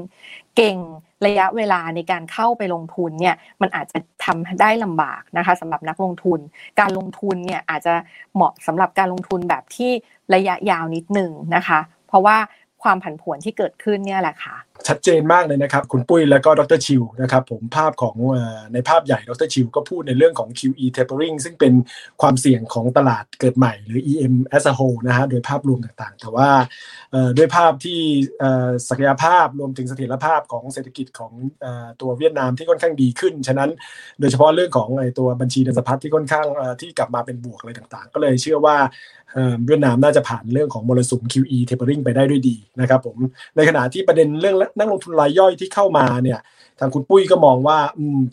[0.57, 0.77] เก่ง
[1.27, 6.41] ระยะเวลาในการเข้าไปลงทุนเนี่ยมันอาจจะทำได้ลำบากนะคะสำหรับนักลงทุน
[6.81, 7.95] การลงทุนเนี่ยอาจจะ
[8.35, 9.91] เหมาะสำหรับการลงทุนแบบที่
[10.35, 12.37] ระยะยาวนิดหนึ่งนะคะ เพราะว่า
[12.83, 14.57] ความผันผวนที่เกิดขึ้นเนี่ยแหละค่ะ
[14.89, 18.17] ชัดเจนมากเลยนะครับ คุณปุ้ยแล้วก็ดรชิวนะครับผมภาพของ
[18.73, 21.73] ในภาพใหญ่ดรชิวก็พูดในเรื่องของ QE tapering ซึ่งเป็น
[22.21, 26.49] ความเสี่ยงของตลาดเกิดใหม่หรือ EM as a whole นะฮะโดยภาพรวมต่างๆ แต่ว่า
[27.37, 28.01] ด้วยภาพที่
[28.89, 31.33] ศักยภาพรวมถึงเสถียรภาพของเศรษฐกิจของ
[32.01, 33.71] ตัวเวียดนามที่ค่อนข้างดีขึ้น ฉะนั้น
[34.21, 36.47] โดยเฉพาะเรื่องของตัวบัญชีเดินสะพัดที่ค่อนข้าง
[36.81, 38.77] ที่กลับมาเป็นบวกอะไรต่างๆ ก็เลยเชื่อว่า
[39.67, 43.17] เวียดนามน่าจะผ่านเรื่องของมรสุม QE tapering ไปได้ด้วยดีนะครับผม
[43.57, 46.41] ในขณะที่ประเด็นเรื่องนักลงทุนรายย่อยที่เข้ามาเนี่ย
[46.81, 47.79] ทางคุณปุ้ยก็มองว่า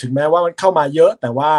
[0.02, 1.52] ถึงแม้ว่ามันเข้ามาเยอะ แต่ว่า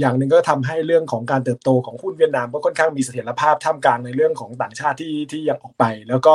[0.00, 6.34] อย่างหนึ่งก็ทำให้เรื่องของการเติบโตของหุ้นเวียดนามก็ค่อนข้างมีเสถียรภาพท่ามกลางในเรื่องของต่างชาติที่ที่ยังออกไป แล้วก็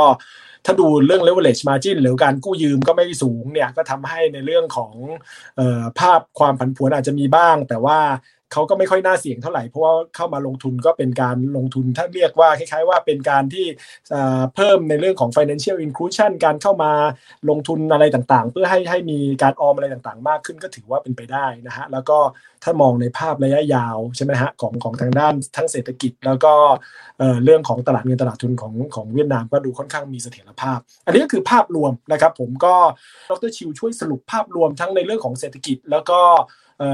[0.66, 4.92] ถ้าดูเรื่อง leverage margin หรือการกู้ยืมก็ไม่สูงเนี่ยก็ทำให้ในเรื่องของ
[6.00, 8.00] ภาพความผันผวนอาจจะมีบ้าง แต่ว่า
[8.54, 13.66] เขาก็ไม่ค่อยน่าเสี่ยงเท่าไหร่เพราะว่าเข้ามาลงทุนก็เป็นการลงทุนถ้าเรียกว่าคล้ายๆว่าเป็นการที่
[14.56, 16.92] เพิ่มในเรื่องของ financial inclusion การเข้ามา
[17.50, 22.18] ลงทุนอะไรต่างๆ เพื่อให้ให้มีการออมอะไรต่างๆ มากขึ้นก็ถือว่าเป็นไปได้นะฮะแล้วก็
[22.64, 26.54] ถ้ามองในภาพระยะยาวใช่ไหมฮะของของทางด้านทั้งเศรษฐกิจ แล้วก็
[27.44, 32.76] เรื่องของตลาดเงินตลาดทุนของของเวียดนามก็ดูค่อนข้างมีเสถียรภาพ อันนี้ก็คือภาพรวมนะครับ ผมก็
[33.30, 36.20] ดรชิวช่วยสรุปภาพรวมทั้งในเรื่องของเศรษฐกิจ แล้วก็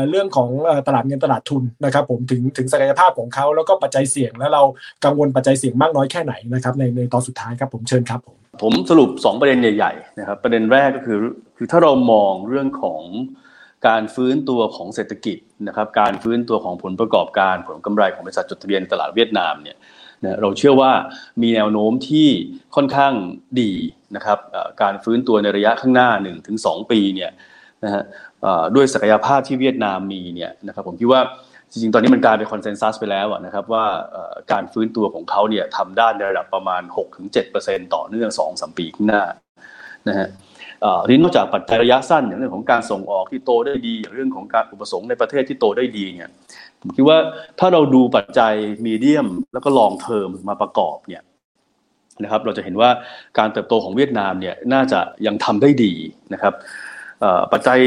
[0.10, 0.50] เรื่องของ
[0.88, 4.64] ตลาดเงินตลาดทุนนะครับผมถึงถึงศักยภาพของเขาแล้วก็ปัจจัยเสี่ยง แล้วเรา
[5.06, 11.20] กังวลปัจจัยเสี่ยงมากน้อยแค่ไหนนะครับในในตอนสุดท้ายครับผมเชิญครับผมผมสรุป 2 ประเด็นใหญ่ๆนะครับประเด็นแรกก็คือ
[11.58, 13.02] คือถ้าเรามองเรื่องของ
[13.88, 15.38] การฟื้นตัวของเศรษฐกิจ
[15.68, 19.78] นะครับการฟื้นตัวของผลประกอบการผลกำไรของบริษัทจดทะเบียนตลาดเวียดนามเนี่ย
[20.24, 20.92] นะเราเชื่อว่า
[21.42, 22.28] มีแนวโน้มที่
[22.76, 23.14] ค่อนข้าง
[23.62, 23.72] ดี
[24.16, 24.40] นะครับ
[24.82, 26.10] การฟื้นตัวในระยะข้างหน้า
[26.50, 27.32] 1-2 ปีเนี่ย
[27.86, 28.04] นะฮะ
[28.76, 31.22] ด้วยศักยภาพที่เวียดนามมีเนี่ยนะครับผมคิดว่า
[31.72, 33.86] จริงๆ ตอนนี้มันกลายเป็นคอนเซนแซสไปแล้วนะครับว่า
[34.52, 36.82] การฟื้นตัวของเขาเนี่ยทำได้ในระดับประมาณ
[37.38, 39.24] 6-7%ต่อเนื่อง2-3ปีข้างหน้า
[40.08, 40.28] นะฮะ
[41.06, 46.32] ทีนี้นอกจากปัจจัยระยะสั้นอย่างเรื่องของการส่งออกที่โตได้ดีอย่างเรื่องของการอุปสงค์ในประเทศที่โตได้ดีเนี่ย
[46.82, 47.18] ผมคิดว่า
[47.60, 48.54] ถ้าเราดูปัจจัย
[48.86, 51.24] มีเดียมแล้วก็ลองเทอมมาประกอบเนี่ย
[52.24, 52.90] นะครับเราจะเห็นว่า
[53.38, 55.94] การเติบโตของเวียดนามเนี่ยน่าจะยังทำได้ดี
[56.34, 56.54] นะครับ
[57.54, 57.80] ปัจจัย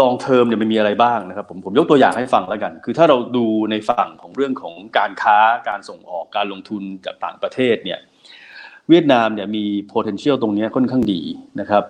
[0.00, 8.00] ลองเทอมเนี่ยมันมีอะไรบ้างนะครับผมผมยกตัวอย่างให้ฟังแล้วกัน คือถ้าเราดูในฝั่งของเรื่องของการค้าการส่งออกการลงทุนจากต่างประเทศเนี่ย
[8.88, 11.22] เวียดนามเนี่ยมี potential ตรงนี้ค่อนข้างดี
[11.60, 11.84] นะครับ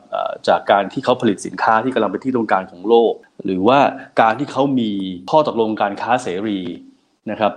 [0.48, 3.12] จากการที่เขาผลิตสินค้าที่กำลังเป็นที่ต้องการของโลก
[3.44, 3.78] หรือว่า
[4.20, 4.90] การที่เขามี
[5.30, 6.58] ข้อตกลงการค้าเสรี
[7.30, 7.52] นะครับ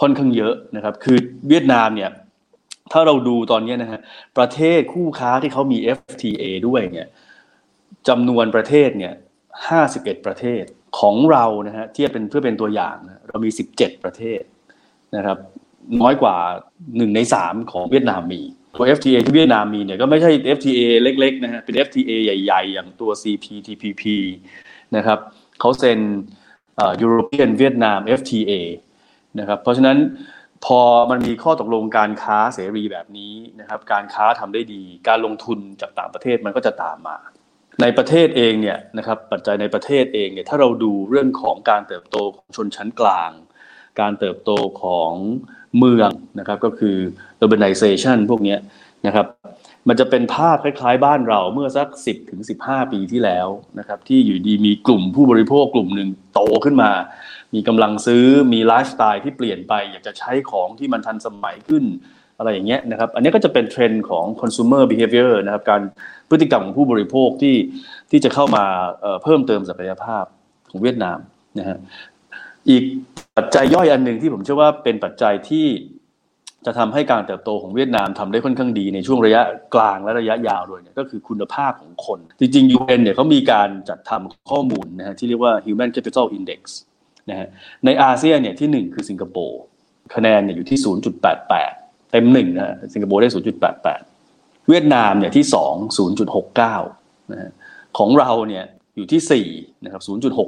[0.00, 2.10] ค่อนข้างเยอะนะครับคือเวียดนามเนี่ย
[2.92, 4.00] ถ้าเราดูตอนนี้นะฮะ
[4.38, 7.08] ประเทศคู่ค้าที่เขามี FTA ด้วยเนี่ย
[8.08, 9.14] จำนวนประเทศเนี่ย
[9.68, 10.64] 51ประเทศ
[10.98, 14.42] ของเรานะฮะเทียบเป็นเพื่อเป็นตัวอย่างนะเรามี17ประเทศ
[15.16, 15.38] นะครับ
[16.00, 16.36] น้อยกว่า
[16.80, 18.42] 1ใน3ของเวียดนามมี
[18.78, 24.02] ตัว FTA ที่เวียดนามมีเนี่ยก็ไม่ใช่ FTA เล็กๆนะฮะเป็น FTA ใหญ่ๆ อย่างตัว CPTPP
[24.96, 25.18] นะครับ
[25.60, 26.00] เขาเซ็น
[27.02, 28.52] European Vietnam FTA
[29.38, 29.98] นะครับเพราะฉะนั้น
[30.64, 37.18] พอมันมีข้อตกลงการค้าเสรีแบบนี้นะครับการค้าทำได้ดี การลงทุนจากต่างประเทศมันก็จะตามมา
[37.80, 43.30] ในประเทศเองเนี่ยนะครับปัจจัยในประเทศเองเนี่ยถ้าเราดูเรื่องของการเติบโตของชนชั้นกลาง
[44.00, 44.50] การเติบโต
[44.82, 45.12] ของ
[45.78, 46.96] เมืองนะครับก็คือ
[47.42, 48.56] urbanization พวกนี้
[49.06, 49.26] นะครับ
[49.88, 56.90] มันจะเป็นภาพคล้ายๆบ้านเราเมื่อสัก 10ถึง15 ปีที่แล้วนะครับที่อยู่ดีมีกลุ่มผู้บริโภคกลุ่มหนึ่งโตขึ้นมา
[57.54, 61.84] มีกำลังซื้อมีไลฟ์สไตล์ที่เปลี่ยนไป อยากจะใช้ของที่มันทันสมัยขึ้น
[62.42, 65.80] อะไรอย่างเงี้ยนะครับ อันนี้ก็จะเป็นเทรนด์ของ consumer behavior นะครับการ
[66.30, 67.56] พฤติกรรมของผู้บริโภคที่
[68.10, 68.64] ที่จะเข้ามา
[69.22, 70.24] เพิ่มเติมศักยภาพ
[70.70, 71.18] ของเวียดนาม
[71.58, 71.78] นะฮะ
[72.70, 72.82] อีก
[73.36, 75.66] ปัจจัยย่อยอันหนึ่งที่ผมเชื่อว่าเป็นปัจจัยที่
[76.66, 79.42] จะทำให้การเติบโตของเวียดนามทำได้ค่อนข้างดีในช่วงระยะ
[79.74, 86.60] กลางและระยะยาวด้วยเนี่ยก็คือคุณภาพของคน จริงๆ UN เนี่ยเขามีการจัดทำข้อมูลนะฮะที่เรียกว่า Human Capital Index
[87.30, 87.48] นะฮะ
[87.84, 89.60] ในอาเซียนเนี่ยที่หนึ่งคือสิงคโปร์
[90.14, 90.78] คะแนนเนี่ยอยู่ที่
[91.32, 91.81] 0.88
[92.12, 93.28] เต็มหนึ่งนะสิงคโปร์ได้
[93.98, 95.74] 0.88 เวียดนามเนี่ยที่สอง
[96.52, 97.50] 0.69นะฮะ
[97.98, 98.64] ของเราเนี่ย
[98.96, 99.46] อยู่ที่สี่
[99.84, 100.02] นะครับ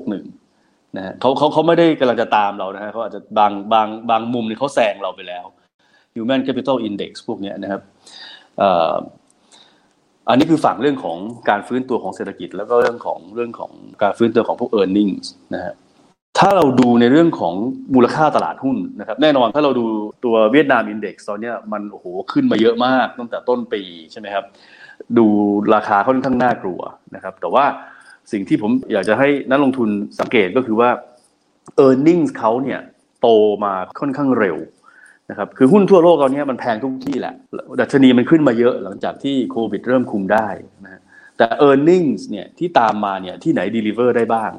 [0.04, 5.44] 0.61นะฮะเขาเขาเขาไม่ได้กำลังจะตามเรานะฮะเขาอาจจะบางบางบางมุมเนี่ยเขาแซงเราไปแล้ว
[6.14, 7.80] Human Capital Index พวกนี้นะครับ
[10.28, 13.72] อันนี้คือฝั่งเรื่องของการฟื้นตัวของเศรษฐกิจ แล้วก็เรื่องของเรื่องของ
[14.02, 15.22] การฟื้นตัวของพวก e a r n i n g
[15.54, 15.74] นะฮะ
[16.38, 17.54] ถ้าเราดูในเรื่องของ
[17.94, 19.84] มูลค่าตลาดหุ้นนะครับ แน่นอนถ้าเราดู
[20.24, 24.44] ตัวเวียดนามอินเด็กซ์ตอนนี้มันโอ้โหขึ้นมาเยอะมากตั้งแต่ต้นปีใช่ไหมครับ
[25.18, 25.26] ดู
[25.74, 26.80] ราคาค่อนข้างน่ากลัว
[27.14, 27.64] นะครับ แต่ว่า
[28.32, 29.88] สิ่งที่ผมอยากจะให้นักลงทุน
[30.20, 30.90] สังเกตก็คือว่า
[31.84, 32.80] e a r n i n g เขาเนี่ย
[33.20, 33.28] โต
[33.64, 34.56] มาค่อนข้างเร็ว
[35.30, 37.34] นะครับคือหุ้นทั่วโลกตอนนี้มันแพงทุกที่แหละ
[37.80, 40.48] ดัชนีมันขึ้นมาเยอะหลังจากที่โควิดเริ่มคุมได้
[40.84, 41.00] นะ
[41.36, 44.52] แต่ e a r n i n g เนี่ยที่ตามมาเนี่ยที่ไหน deliver ได้บ้าง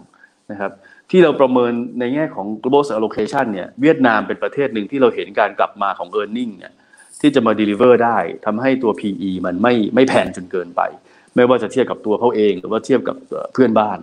[0.51, 0.71] นะครับ
[1.11, 6.73] ที่เราประเมินในแง่ของ global allocation เนี่ยเวียดนามเป็นประเทศหนึ่งที่เราเห็นการกลับมาของ e a r n i n g เนี่ย
[7.21, 10.81] ที่จะมา deliver ได้ทำให้ตัว PE มันไม่ไม่แพงจนเกินไป
[11.35, 13.15] ไม่ว่าจะเทียบกับตัวเขาเอง หรือว่าเทียบกับ
[13.53, 13.99] เพื่อนบ้าน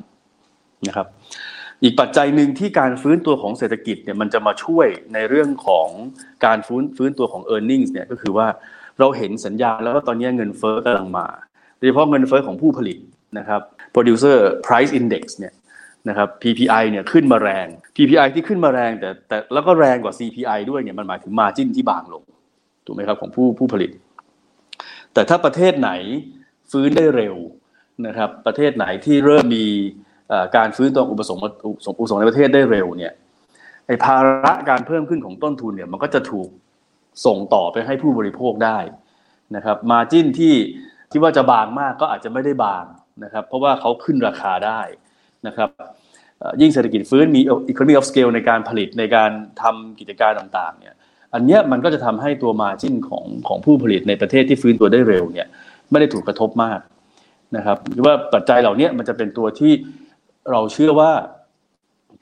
[0.89, 1.07] นะครับ
[1.83, 5.89] อีกปัจจัยหนึ่งที่การฟื้นตัวของเศรษฐกิจเนี่ยมันจะมาช่วยในเรื่องของ
[6.45, 8.49] การฟื้นฟื้นตัวของ e a r n i n g เนี่ยก็คือว่า
[9.01, 11.27] เราเห็นสัญญาณแล้วว่าตอนนี้เงินเฟ้อกำลังมา
[11.79, 12.99] โดยเฉพาะเงินเฟ้อของผู้ผลิต
[13.39, 13.61] นะครับ
[13.95, 15.53] producer price index เนี่ย
[16.09, 22.23] นะครับ PPI เนี่ยขึ้นมาแรง PPI ที่ขึ้นมาแรงแต่แต่แล้วก็แรงกว่า CPI ด้วยเนี่ยมันหมายถึง margin ที่บางลง
[22.87, 23.91] ถูกไหมครับของผู้ผู้ผลิต
[25.15, 25.91] แต่ถ้าประเทศไหน
[26.71, 27.37] ฟื้นได้เร็ว
[28.07, 29.67] นะครับ ประเทศไหนที่เริ่มมี
[30.57, 31.43] การฟื้นตัวอุปสงค์
[31.99, 33.13] อุปสงค์ในประเทศได้เร็วเนี่ย
[33.87, 36.49] ไอ้ภาระการเพิ่มขึ้นของต้นทุนเนี่ยมันก็จะถูก
[37.27, 38.79] ส่งต่อไปให้ผู้บริโภคได้
[39.57, 40.55] นะครับ มาจิ้นที่
[41.11, 42.85] ที่ว่าจะบางมากก็อาจจะไม่ได้บาง
[43.25, 44.81] นะครับ เพราะว่าเขาขึ้นราคาได้
[45.47, 45.71] นะครับ
[46.61, 49.31] ยิ่งเศรษฐกิจฟื้นมี economy of scale ในการผลิตในการ
[49.63, 50.95] ทำกิจการต่างๆเนี่ย
[51.35, 55.49] อันเนี้ยมันก็จะทำให้ตัวมาจิ้นของของผู้ผลิตในประเทศที่ฟื้นตัวได้เร็วเนี่ย
[55.91, 56.81] ไม่ได้ถูกกระทบมาก
[57.57, 59.73] นะครับหรือว่าปัจจัยเหล่านี้มันจะเป็นตัวที่
[60.51, 61.13] เราเชื่อว่า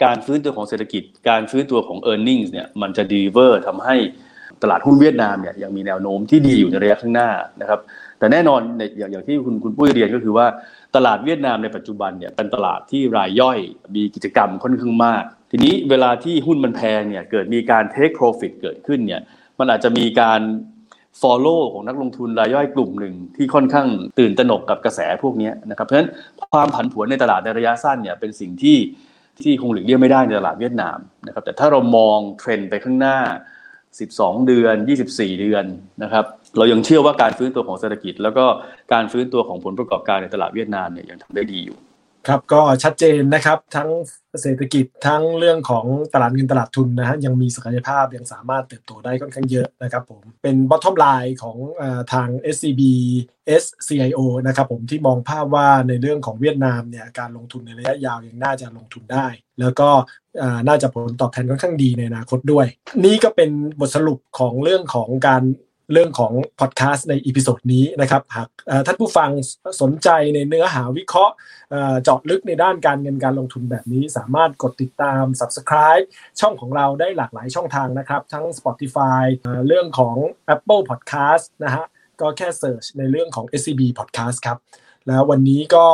[0.05, 3.97] การฟื้นตัวของเศรษฐกิจ การฟื้นตัวของ e a r n i n g เนี่ยมันจะดีเวอร์ทำให้
[4.63, 7.31] ตลาดหุ้นเวียดนามเนี่ยยังมีแนวโน้มที่ดีอยู่ในระยะข้างหน้า
[7.61, 7.81] นะครับ
[8.21, 8.61] แต่แน่นอน
[8.99, 10.47] อย่างอย่างที่คุณคุณปุ้ยเรียนก็คือว่า
[10.97, 13.59] ตลาดเวียดนามในปัจจุบันเนี่ยเป็นตลาดที่รายย่อย
[13.97, 19.21] มีกิจกรรมค่อนข้างมาก ทีนี้เวลาที่หุ้นมันแพงเนี่ยเกิดมีการ take profit เกิดขึ้นเนี่ย
[19.59, 20.41] มันอาจจะมีการ
[21.23, 26.11] follow ของนักลงทุนรายย่อยกลุ่มหนึ่งที่ค่อนข้างตื่นตระหนกกับกระแสพวกนี้นะครับเพราะฉะนั้น
[26.53, 28.79] ความผันผวนในตลาดในระยะสั้นเนี่ยเป็นสิ่งที่
[29.43, 33.19] ที่คงหลีกเลี่ยงไม่ได้ในตลาดเวียดนามนะครับแต่ถ้าเรามองเทรนด์ไปข้างหน้า
[33.81, 34.75] 12 เดือน
[35.09, 35.65] 24 เดือน
[36.03, 36.25] นะครับ
[36.57, 38.45] เรายังเชื่อว่าการฟื้นตัวของเศรษฐกิจ แล้วก็
[38.93, 41.79] การฟื้นตัวของผลประกอบการในตลาดเวียดนามเนี่ยยังทำได้ดีอยู่
[42.29, 43.89] ครับก็ชัดเจนนะครับทั้ง
[44.43, 51.83] เศรษฐกิจทั้งเรื่องของตลาดเงินตลาดทุนนะฮะยังมีศักยภาพยังสามารถเติบโตได้ค่อนข้างเยอะนะครับผมเป็น bottom line ของอ
[52.13, 52.83] ทาง SCB
[53.63, 59.27] SCIO นะครับผมที่มองภาพว่าในเรื่องของเวียดนามเนี่ยการลงทุนในระยะยาวยังน่าจะลงทุนได้
[59.61, 59.89] แล้วก็
[60.69, 62.67] น่าจะผลตอบแทนค่อนข้างดีในอนาคตด้วย
[63.05, 65.43] นี่ก็เป็นบทสรุปของเรื่องของการ
[65.93, 68.49] เรื่องของพอดแคสต์ใน episode นี้นะครับหาก
[68.87, 69.31] ท่านผู้ฟัง
[69.83, 71.35] สนใจในเนื้อหาวิเคราะห์
[72.03, 76.05] เจาะลึกในด้านการเงินการลงทุนแบบนี้ สามารถกดติดตาม Subscribe
[76.41, 79.25] ช่องของเราได้หลากหลายช่องทางนะครับ ทั้ง Spotify
[79.67, 80.17] เรื่องของ
[80.55, 81.85] Apple Podcast นะฮะ
[82.21, 84.59] ก็แค่เ e ิร์ชในเรื่องของ SCB Podcast ครับ
[85.09, 85.87] แล้ววันนี้ก็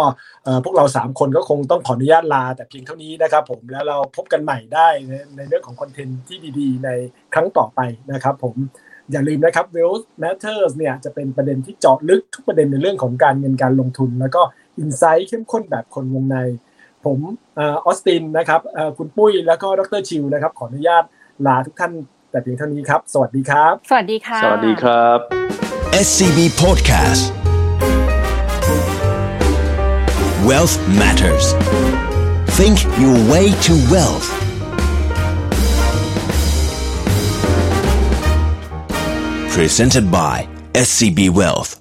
[0.65, 4.89] พวกเรา 3 คนก็คงต้องขออนุญาตลา แต่เพียงเท่านี้นะครับผมแล้วเราพบกันใหม่ได้
[5.37, 6.91] ในเรื่องของคอนเทนต์ที่ดีๆ ใน
[7.35, 7.81] ครั้งต่อไป
[8.13, 8.57] นะครับผม
[9.12, 14.42] อย่าลืมนะครับ Wealth Matters เนี่ยจะเป็นประเด็นที่เจาะลึกทุกประเด็นในเรื่องของการเงินการลงทุน แล้วก็
[14.79, 16.37] อินไซต์เข้มข้นแบบคนวงใน
[17.05, 17.19] ผม
[17.57, 18.61] ออสตินนะครับ
[18.99, 21.05] คุณปุ้ยแล้วก็ดรชิวนะครับขออนุญาต
[21.47, 21.92] ลาทุกท่าน
[22.31, 25.19] แต่เพียงเท่านี้ครับ สวัสดีครับ สวัสดีค่ะ สวัสดีครับ
[26.07, 27.23] SCB Podcast
[30.49, 31.47] Wealth Matters
[32.59, 34.46] Think your way to wealth
[39.57, 41.81] presented by SCB Wealth